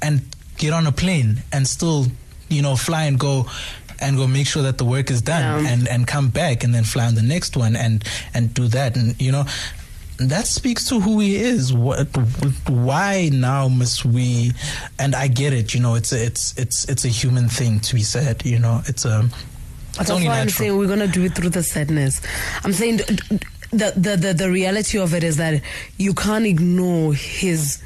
and 0.00 0.22
get 0.58 0.72
on 0.72 0.86
a 0.86 0.92
plane 0.92 1.42
and 1.52 1.66
still 1.66 2.06
you 2.48 2.62
know 2.62 2.76
fly 2.76 3.04
and 3.04 3.18
go 3.18 3.46
and 4.00 4.16
go 4.16 4.26
make 4.26 4.46
sure 4.46 4.62
that 4.62 4.78
the 4.78 4.84
work 4.84 5.10
is 5.10 5.22
done 5.22 5.64
Yeah. 5.64 5.70
and 5.72 5.88
and 5.88 6.06
come 6.06 6.28
back 6.28 6.64
and 6.64 6.74
then 6.74 6.84
fly 6.84 7.06
on 7.06 7.14
the 7.14 7.22
next 7.22 7.56
one 7.56 7.76
and 7.76 8.04
and 8.34 8.52
do 8.54 8.68
that 8.68 8.96
and 8.96 9.20
you 9.20 9.32
know 9.32 9.44
that 10.30 10.46
speaks 10.46 10.88
to 10.88 11.00
who 11.00 11.20
he 11.20 11.36
is 11.36 11.72
what 11.72 12.06
why 12.68 13.30
now 13.32 13.68
must 13.68 14.04
we 14.04 14.52
and 14.98 15.14
i 15.14 15.26
get 15.28 15.52
it 15.52 15.74
you 15.74 15.80
know 15.80 15.94
it's 15.94 16.12
a, 16.12 16.24
it's 16.26 16.56
it's 16.58 16.88
it's 16.88 17.04
a 17.04 17.08
human 17.08 17.48
thing 17.48 17.80
to 17.80 17.94
be 17.94 18.02
said 18.02 18.44
you 18.44 18.58
know 18.58 18.80
it's 18.86 19.04
a 19.04 19.24
it's 19.92 19.98
That's 19.98 20.10
only 20.10 20.26
why 20.26 20.40
I'm 20.40 20.46
natural 20.46 20.58
saying 20.68 20.78
we're 20.78 20.88
gonna 20.88 21.06
do 21.06 21.24
it 21.24 21.34
through 21.34 21.50
the 21.50 21.62
sadness. 21.62 22.22
I'm 22.64 22.72
saying 22.72 22.96
the, 22.96 23.92
the 23.94 24.16
the 24.16 24.32
the 24.32 24.50
reality 24.50 24.98
of 24.98 25.12
it 25.12 25.22
is 25.22 25.36
that 25.36 25.60
you 25.98 26.14
can't 26.14 26.46
ignore 26.46 27.12
his 27.12 27.82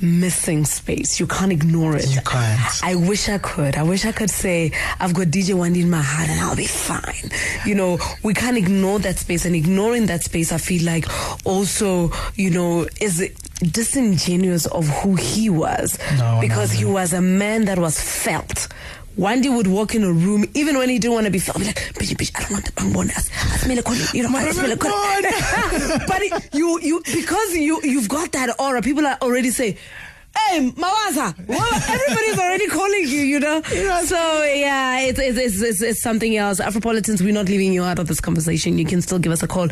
missing 0.00 0.64
space. 0.64 1.20
You 1.20 1.26
can't 1.26 1.52
ignore 1.52 1.96
it. 1.96 2.12
You 2.14 2.20
can't. 2.22 2.60
I 2.82 2.94
wish 2.94 3.28
I 3.28 3.38
could. 3.38 3.76
I 3.76 3.82
wish 3.82 4.04
I 4.04 4.12
could 4.12 4.30
say 4.30 4.72
I've 4.98 5.14
got 5.14 5.28
DJ 5.28 5.54
Wendy 5.54 5.82
in 5.82 5.90
my 5.90 6.02
heart 6.02 6.28
and 6.28 6.40
I'll 6.40 6.56
be 6.56 6.66
fine. 6.66 7.30
You 7.64 7.74
know, 7.74 7.98
we 8.22 8.34
can't 8.34 8.56
ignore 8.56 8.98
that 9.00 9.18
space, 9.18 9.44
and 9.44 9.54
ignoring 9.54 10.06
that 10.06 10.22
space, 10.24 10.52
I 10.52 10.58
feel 10.58 10.84
like 10.84 11.06
also, 11.46 12.10
you 12.34 12.50
know, 12.50 12.86
is 13.00 13.30
disingenuous 13.60 14.66
of 14.66 14.88
who 14.88 15.14
he 15.14 15.48
was 15.48 15.96
No, 16.18 16.34
no, 16.34 16.40
because 16.40 16.72
he 16.72 16.84
was 16.84 17.12
a 17.12 17.20
man 17.20 17.66
that 17.66 17.78
was 17.78 18.00
felt. 18.00 18.68
Wendy 19.16 19.48
would 19.48 19.66
walk 19.66 19.94
in 19.94 20.04
a 20.04 20.12
room 20.12 20.44
even 20.54 20.78
when 20.78 20.88
he 20.88 20.98
didn't 20.98 21.14
want 21.14 21.26
to 21.26 21.30
be 21.30 21.38
felt. 21.38 21.58
Be 21.58 21.66
like, 21.66 21.76
bitch, 21.94 22.14
bitch, 22.16 22.32
I 22.34 22.42
don't 22.42 22.52
want 22.52 22.64
the 22.64 22.72
bang 22.72 22.92
bonus. 22.92 23.30
I 23.30 23.56
smell 23.58 23.78
a 23.78 23.82
corn. 23.82 23.98
You 24.14 24.22
know, 24.22 24.30
I 24.36 24.50
smell 24.50 24.72
a 24.72 24.76
corn. 24.76 24.92
but 26.08 26.22
it, 26.22 26.54
you, 26.54 26.80
you, 26.80 27.02
because 27.04 27.54
you, 27.54 27.80
you've 27.82 28.08
got 28.08 28.32
that 28.32 28.58
aura. 28.58 28.80
People 28.80 29.06
are 29.06 29.18
already 29.20 29.50
say, 29.50 29.76
Hey, 30.36 30.70
Mawaza. 30.70 31.34
Well, 31.46 31.74
everybody's 31.88 32.38
already 32.38 32.66
calling 32.68 33.08
you, 33.08 33.20
you 33.20 33.40
know. 33.40 33.62
So 33.62 34.42
yeah, 34.44 35.00
it's 35.00 35.18
it's, 35.18 35.38
it's 35.38 35.62
it's 35.62 35.82
it's 35.82 36.02
something 36.02 36.36
else. 36.36 36.60
Afropolitans, 36.60 37.20
we're 37.20 37.32
not 37.32 37.46
leaving 37.46 37.72
you 37.72 37.82
out 37.84 37.98
of 37.98 38.08
this 38.08 38.20
conversation. 38.20 38.78
You 38.78 38.84
can 38.84 39.02
still 39.02 39.18
give 39.18 39.32
us 39.32 39.42
a 39.42 39.48
call 39.48 39.68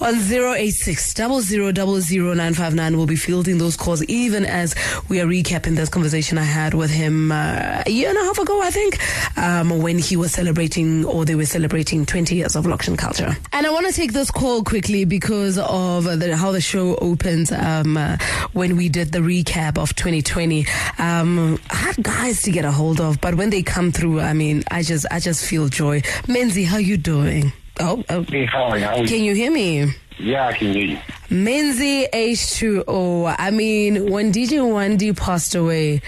on 0.00 0.14
086 0.14 1.14
0000 1.14 2.96
We'll 2.96 3.06
be 3.06 3.16
fielding 3.16 3.58
those 3.58 3.76
calls 3.76 4.02
even 4.04 4.44
as 4.44 4.74
we 5.08 5.20
are 5.20 5.26
recapping 5.26 5.76
this 5.76 5.88
conversation 5.88 6.38
I 6.38 6.44
had 6.44 6.74
with 6.74 6.90
him 6.90 7.32
uh, 7.32 7.82
a 7.86 7.90
year 7.90 8.08
and 8.08 8.18
a 8.18 8.22
half 8.22 8.38
ago, 8.38 8.62
I 8.62 8.70
think, 8.70 8.98
um, 9.38 9.82
when 9.82 9.98
he 9.98 10.16
was 10.16 10.32
celebrating 10.32 11.04
or 11.04 11.24
they 11.24 11.34
were 11.34 11.46
celebrating 11.46 12.06
20 12.06 12.34
years 12.36 12.56
of 12.56 12.64
Loxion 12.64 12.96
Kulca. 12.96 13.36
And 13.52 13.66
I 13.66 13.70
want 13.70 13.86
to 13.86 13.92
take 13.92 14.12
this 14.12 14.30
call 14.30 14.62
quickly 14.62 15.04
because 15.04 15.58
of 15.58 16.04
the, 16.04 16.36
how 16.36 16.52
the 16.52 16.60
show 16.60 16.96
opens 16.96 17.52
um, 17.52 17.96
uh, 17.96 18.16
when 18.52 18.76
we 18.76 18.88
did 18.88 19.12
the 19.12 19.18
recap 19.20 19.78
of 19.78 19.94
2020. 20.02 20.66
Um, 20.98 21.60
I 21.70 21.76
had 21.76 22.02
guys 22.02 22.42
to 22.42 22.50
get 22.50 22.64
a 22.64 22.72
hold 22.72 23.00
of, 23.00 23.20
but 23.20 23.36
when 23.36 23.50
they 23.50 23.62
come 23.62 23.92
through, 23.92 24.18
I 24.18 24.32
mean, 24.32 24.64
I 24.68 24.82
just 24.82 25.06
I 25.12 25.20
just 25.20 25.46
feel 25.46 25.68
joy. 25.68 26.00
Menzi, 26.26 26.66
how 26.66 26.78
you 26.78 26.96
doing? 26.96 27.52
Oh, 27.78 28.02
oh. 28.08 28.24
Hey, 28.24 28.44
how 28.46 28.64
are 28.64 28.78
you? 28.78 28.84
How 28.84 28.96
are 28.96 29.02
you? 29.02 29.06
can 29.06 29.22
you 29.22 29.32
hear 29.32 29.52
me? 29.52 29.94
Yeah, 30.18 30.48
I 30.48 30.54
can 30.54 30.72
hear 30.72 30.86
you. 30.86 30.98
Menzi 31.30 32.10
H2O. 32.10 33.32
I 33.38 33.52
mean, 33.52 34.10
when 34.10 34.32
DJ 34.32 34.68
Wendy 34.74 35.12
passed 35.12 35.54
away, 35.54 36.02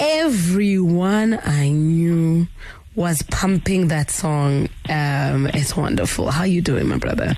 everyone 0.00 1.38
I 1.44 1.68
knew 1.68 2.48
was 2.94 3.22
pumping 3.22 3.88
that 3.88 4.10
song. 4.10 4.68
Um, 4.88 5.46
it's 5.54 5.76
wonderful. 5.76 6.30
How 6.30 6.44
you 6.44 6.60
doing, 6.60 6.88
my 6.88 6.98
brother? 6.98 7.34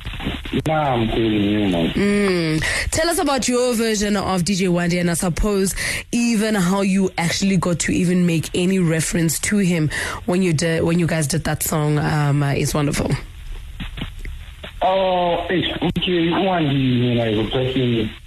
Nah, 0.66 0.94
I'm 0.94 1.08
calling 1.08 1.32
you, 1.32 1.68
man. 1.68 1.90
Mm. 1.90 2.90
Tell 2.90 3.08
us 3.08 3.18
about 3.18 3.48
your 3.48 3.74
version 3.74 4.16
of 4.16 4.42
DJ 4.42 4.68
Wendy, 4.72 4.98
and 4.98 5.10
I 5.10 5.14
suppose 5.14 5.74
even 6.12 6.54
how 6.54 6.80
you 6.80 7.10
actually 7.18 7.56
got 7.56 7.78
to 7.80 7.92
even 7.92 8.26
make 8.26 8.50
any 8.54 8.78
reference 8.78 9.38
to 9.40 9.58
him 9.58 9.90
when 10.26 10.42
you 10.42 10.52
did 10.52 10.82
when 10.82 10.98
you 10.98 11.06
guys 11.06 11.26
did 11.26 11.44
that 11.44 11.62
song. 11.62 11.98
Um, 11.98 12.42
uh, 12.42 12.52
is 12.52 12.74
wonderful. 12.74 13.10
Oh, 14.82 15.46
it's 15.48 15.82
okay. 15.98 16.30
One, 16.30 16.66
you 16.66 17.14
know, 17.14 17.48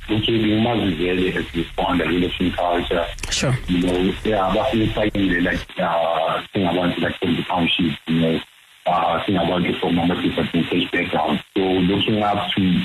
the 0.07 0.15
person, 0.15 0.23
okay, 0.23 0.43
being 0.43 0.63
Mazuzele 0.63 1.33
has 1.33 1.55
responded 1.55 2.11
in 2.11 2.21
the 2.21 2.51
culture. 2.51 3.05
Sure. 3.29 3.55
You 3.67 3.81
know, 3.87 4.13
yeah, 4.23 4.51
but 4.53 4.73
it's 4.73 4.95
like, 4.95 5.15
like, 5.15 5.79
uh, 5.79 6.41
thing 6.53 6.65
about 6.65 6.99
like 6.99 7.19
the 7.19 7.43
township, 7.47 7.93
you 8.07 8.19
know, 8.21 8.39
uh, 8.85 9.25
thing 9.25 9.35
about 9.35 9.63
the 9.63 9.73
former 9.79 10.21
people 10.21 10.47
in 10.53 10.63
such 10.65 10.91
background. 10.91 11.43
So 11.55 11.61
looking 11.61 12.23
up 12.23 12.49
to, 12.55 12.81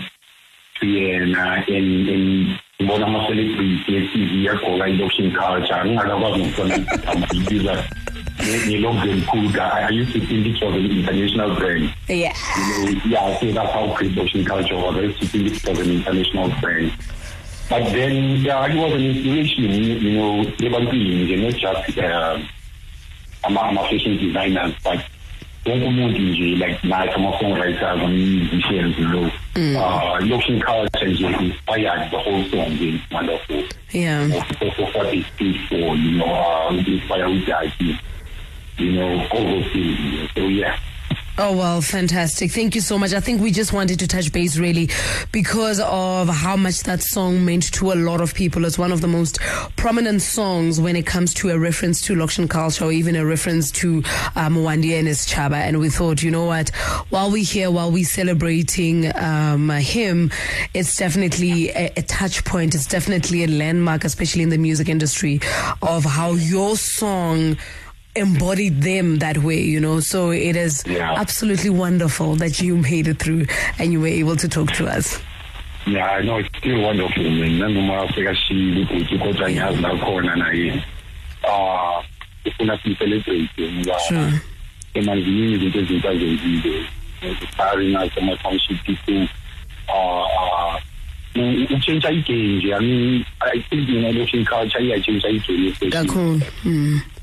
to, 0.80 0.86
uh, 1.34 1.62
in, 1.68 2.08
in, 2.08 2.58
mbona 2.80 3.06
ama-celebrity 3.06 3.84
ye-tv 3.86 4.44
yagqoka 4.44 4.84
i-loction 4.88 5.30
culture 5.32 5.82
ngikona 8.42 8.66
ngilogo 8.66 9.04
elikhulu 9.10 9.50
I 9.60 9.90
used 9.90 10.12
to 10.12 10.20
think 10.26 10.46
it 10.46 10.62
was 10.62 10.74
an 10.74 10.90
international 10.90 11.54
brand 11.56 11.90
Yeah. 12.08 12.32
you 12.58 12.94
know, 12.94 13.00
yeah, 13.06 13.24
I 13.24 13.34
think 13.34 13.54
that's 13.54 13.72
how 13.72 13.86
great 13.94 14.18
Ocean 14.18 14.44
culture 14.44 14.76
was. 14.76 14.96
I 14.96 15.00
used 15.00 15.20
to 15.20 15.26
think 15.26 15.46
it 15.46 15.68
was 15.68 15.78
an 15.78 15.90
international 15.90 16.48
brand. 16.60 16.92
But 17.70 17.84
then, 17.92 18.36
yeah, 18.42 18.66
it 18.66 18.76
was 18.76 18.92
an 18.92 19.00
inspiration, 19.00 19.64
you 20.02 20.12
know, 20.18 20.44
ebantwini 20.58 21.24
nje 21.24 21.36
not 21.36 21.54
just 21.56 21.98
ama- 23.44 23.60
ama-fashion 23.62 24.18
designers, 24.18 24.74
but 24.84 25.00
wonke 25.66 25.84
umuntu 25.86 26.18
nje, 26.20 26.56
like 26.66 26.78
nathi 26.82 27.14
ama-songwriters, 27.14 27.82
ama-musicians, 27.82 28.98
you 28.98 29.08
know. 29.08 29.30
Uh, 29.56 30.34
Ocean 30.36 30.60
culture 30.60 31.06
nje 31.06 31.26
inspired 31.40 32.10
the 32.10 32.18
whole 32.18 32.44
song, 32.50 32.76
it's 32.80 33.10
wonderful. 33.10 33.62
Yeah. 33.92 34.26
Because 34.26 34.78
of 34.78 34.94
what 34.94 35.10
they 35.10 35.22
stood 35.34 35.56
for, 35.68 35.96
you 35.96 36.18
know, 36.18 36.26
uh, 36.26 36.74
inspire 36.74 37.28
with 37.30 37.46
the 37.46 37.56
idea, 37.58 37.98
you 38.82 38.92
know. 38.92 39.26
So, 40.34 40.42
yeah. 40.42 40.78
Oh, 41.38 41.56
well, 41.56 41.80
fantastic. 41.80 42.50
Thank 42.50 42.74
you 42.74 42.82
so 42.82 42.98
much. 42.98 43.14
I 43.14 43.20
think 43.20 43.40
we 43.40 43.52
just 43.52 43.72
wanted 43.72 43.98
to 44.00 44.06
touch 44.06 44.30
base 44.32 44.58
really 44.58 44.90
because 45.32 45.80
of 45.80 46.28
how 46.28 46.56
much 46.56 46.80
that 46.80 47.00
song 47.00 47.42
meant 47.46 47.72
to 47.72 47.92
a 47.92 47.94
lot 47.94 48.20
of 48.20 48.34
people. 48.34 48.66
It's 48.66 48.78
one 48.78 48.92
of 48.92 49.00
the 49.00 49.08
most 49.08 49.40
prominent 49.76 50.20
songs 50.20 50.78
when 50.78 50.94
it 50.94 51.06
comes 51.06 51.32
to 51.34 51.48
a 51.48 51.58
reference 51.58 52.02
to 52.02 52.14
Loxion 52.14 52.48
Kulca 52.48 52.84
or 52.86 52.92
even 52.92 53.16
a 53.16 53.24
reference 53.24 53.70
to 53.72 54.02
um, 54.36 54.56
Wandi 54.56 54.92
and 54.98 55.08
his 55.08 55.26
Chaba. 55.26 55.54
And 55.54 55.80
we 55.80 55.88
thought, 55.88 56.22
you 56.22 56.30
know 56.30 56.44
what, 56.44 56.68
while 57.08 57.30
we're 57.30 57.44
here, 57.44 57.70
while 57.70 57.90
we're 57.90 58.04
celebrating 58.04 59.10
um, 59.16 59.70
him, 59.70 60.30
it's 60.74 60.96
definitely 60.98 61.70
a, 61.70 61.90
a 61.96 62.02
touch 62.02 62.44
point. 62.44 62.74
It's 62.74 62.86
definitely 62.86 63.44
a 63.44 63.48
landmark, 63.48 64.04
especially 64.04 64.42
in 64.42 64.50
the 64.50 64.58
music 64.58 64.90
industry, 64.90 65.40
of 65.80 66.04
how 66.04 66.32
your 66.32 66.76
song 66.76 67.56
embodied 68.14 68.82
them 68.82 69.18
that 69.18 69.38
way, 69.38 69.60
you 69.60 69.80
know. 69.80 70.00
So 70.00 70.30
it 70.30 70.56
is 70.56 70.84
Yeah. 70.86 71.14
absolutely 71.18 71.70
wonderful 71.70 72.36
that 72.36 72.60
you 72.60 72.76
made 72.76 73.08
it 73.08 73.18
through 73.18 73.46
and 73.78 73.92
you 73.92 74.00
were 74.00 74.08
able 74.08 74.36
to 74.36 74.48
talk 74.48 74.72
to 74.72 74.86
us. 74.86 75.18
Yeah, 75.86 76.06
I 76.06 76.22
know 76.22 76.36
it's 76.38 76.48
still 76.58 76.80
wonderful 76.82 77.22
mina 77.30 77.68
noma 77.68 78.02
afika 78.02 78.34
shili 78.36 78.82
ukuthi 78.82 79.18
kodwa 79.18 79.50
ngiyazi 79.50 79.82
la 79.82 79.90
khona 79.96 80.36
naye 80.36 80.82
ah 81.48 82.02
ufuna 82.46 82.78
simcelebrate 82.82 83.72
ngoba 83.72 84.32
emanzini 84.94 85.52
izinto 85.52 85.78
ezinto 85.80 86.08
azenzile 86.08 86.84
zifari 87.40 87.92
nasema-township 87.92 88.84
people 88.84 89.28
uh, 89.88 90.26
uh, 90.26 90.76
utshintsha 91.34 92.10
igame 92.10 92.56
nje 92.56 92.74
i 92.74 93.24
i 93.40 93.62
think 93.70 93.88
you 93.88 94.00
know 94.00 94.10
local 94.12 94.44
culture 94.44 94.80
iyatshintsha 94.80 95.28
igame 95.28 95.90
Kakhulu. 95.90 96.40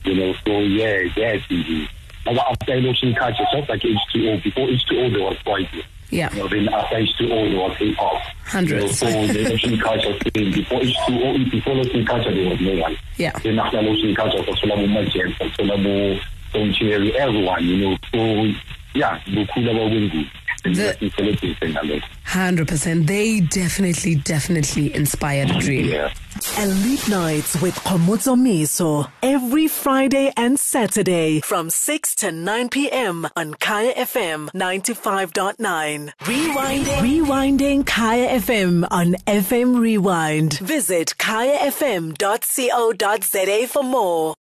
You 0.06 0.16
know, 0.16 0.34
so 0.46 0.60
yeah, 0.60 1.04
yes, 1.16 1.42
indeed. 1.50 1.90
Now, 2.26 2.40
after 2.50 2.74
election 2.74 3.14
culture, 3.16 3.46
just 3.52 3.70
like 3.70 3.82
H2O, 3.82 4.44
before 4.44 4.68
H2O 4.68 5.12
there 5.12 5.24
was 5.24 5.38
poison. 5.44 5.84
Yeah. 6.10 6.34
You 6.34 6.40
know, 6.40 6.48
then 6.48 6.70
after 6.70 6.96
H2O 6.96 7.50
there 7.50 7.60
was 7.60 7.78
hip 7.78 7.96
hop. 7.98 8.22
Hundreds. 8.46 9.02
You 9.02 9.10
know, 9.10 9.28
so 9.28 9.34
the 9.34 9.40
election 9.46 9.80
culture 9.80 10.14
thing, 10.34 10.52
before 10.54 10.80
H2O, 10.80 11.52
before 11.52 11.74
election 11.74 12.06
culture 12.06 12.34
there 12.34 12.50
was 12.50 12.62
no 12.62 12.82
one. 12.82 12.98
Yeah. 13.18 13.32
Then 13.44 13.60
after 13.60 13.80
election 13.80 14.16
culture, 14.16 14.44
for 14.44 14.54
Solamo 14.54 14.88
Majek, 14.88 15.38
for 15.38 15.48
Solamo 15.62 16.20
Tom 16.54 16.74
Cherry, 16.74 17.18
everyone, 17.18 17.66
you 17.68 17.78
know, 17.78 17.98
so 18.12 18.20
yeah, 18.96 19.20
Bukula 19.28 19.74
Wengu. 19.76 20.26
And 20.66 20.76
The- 20.76 20.98
that's 21.00 21.16
celebrating 21.16 21.76
a 21.78 21.84
lot. 21.84 22.02
100%. 22.26 23.08
They 23.08 23.40
definitely, 23.42 24.16
definitely 24.16 24.94
inspired 24.94 25.50
a 25.52 25.60
dream. 25.60 25.86
Yeah. 25.86 26.12
Elite 26.60 27.08
Nites 27.10 27.56
with 27.62 27.76
Kgomotso 27.76 28.36
Meso 28.38 29.10
every 29.24 29.68
Friday 29.68 30.32
and 30.38 30.60
Saturday 30.60 31.42
from 31.42 31.70
6 31.70 32.16
to 32.16 32.32
9 32.32 32.70
p.m. 32.70 33.28
on 33.36 33.54
Kaya 33.56 33.94
FM 33.96 34.50
95.9. 34.54 36.12
Rewinding, 36.22 37.02
rewinding 37.02 37.86
Kaya 37.86 38.40
FM 38.40 38.86
on 38.92 39.16
FM 39.28 39.80
Rewind. 39.80 40.60
Visit 40.60 41.16
kayafm.co.za 41.18 42.16
for 43.68 43.84
more. 43.84 44.36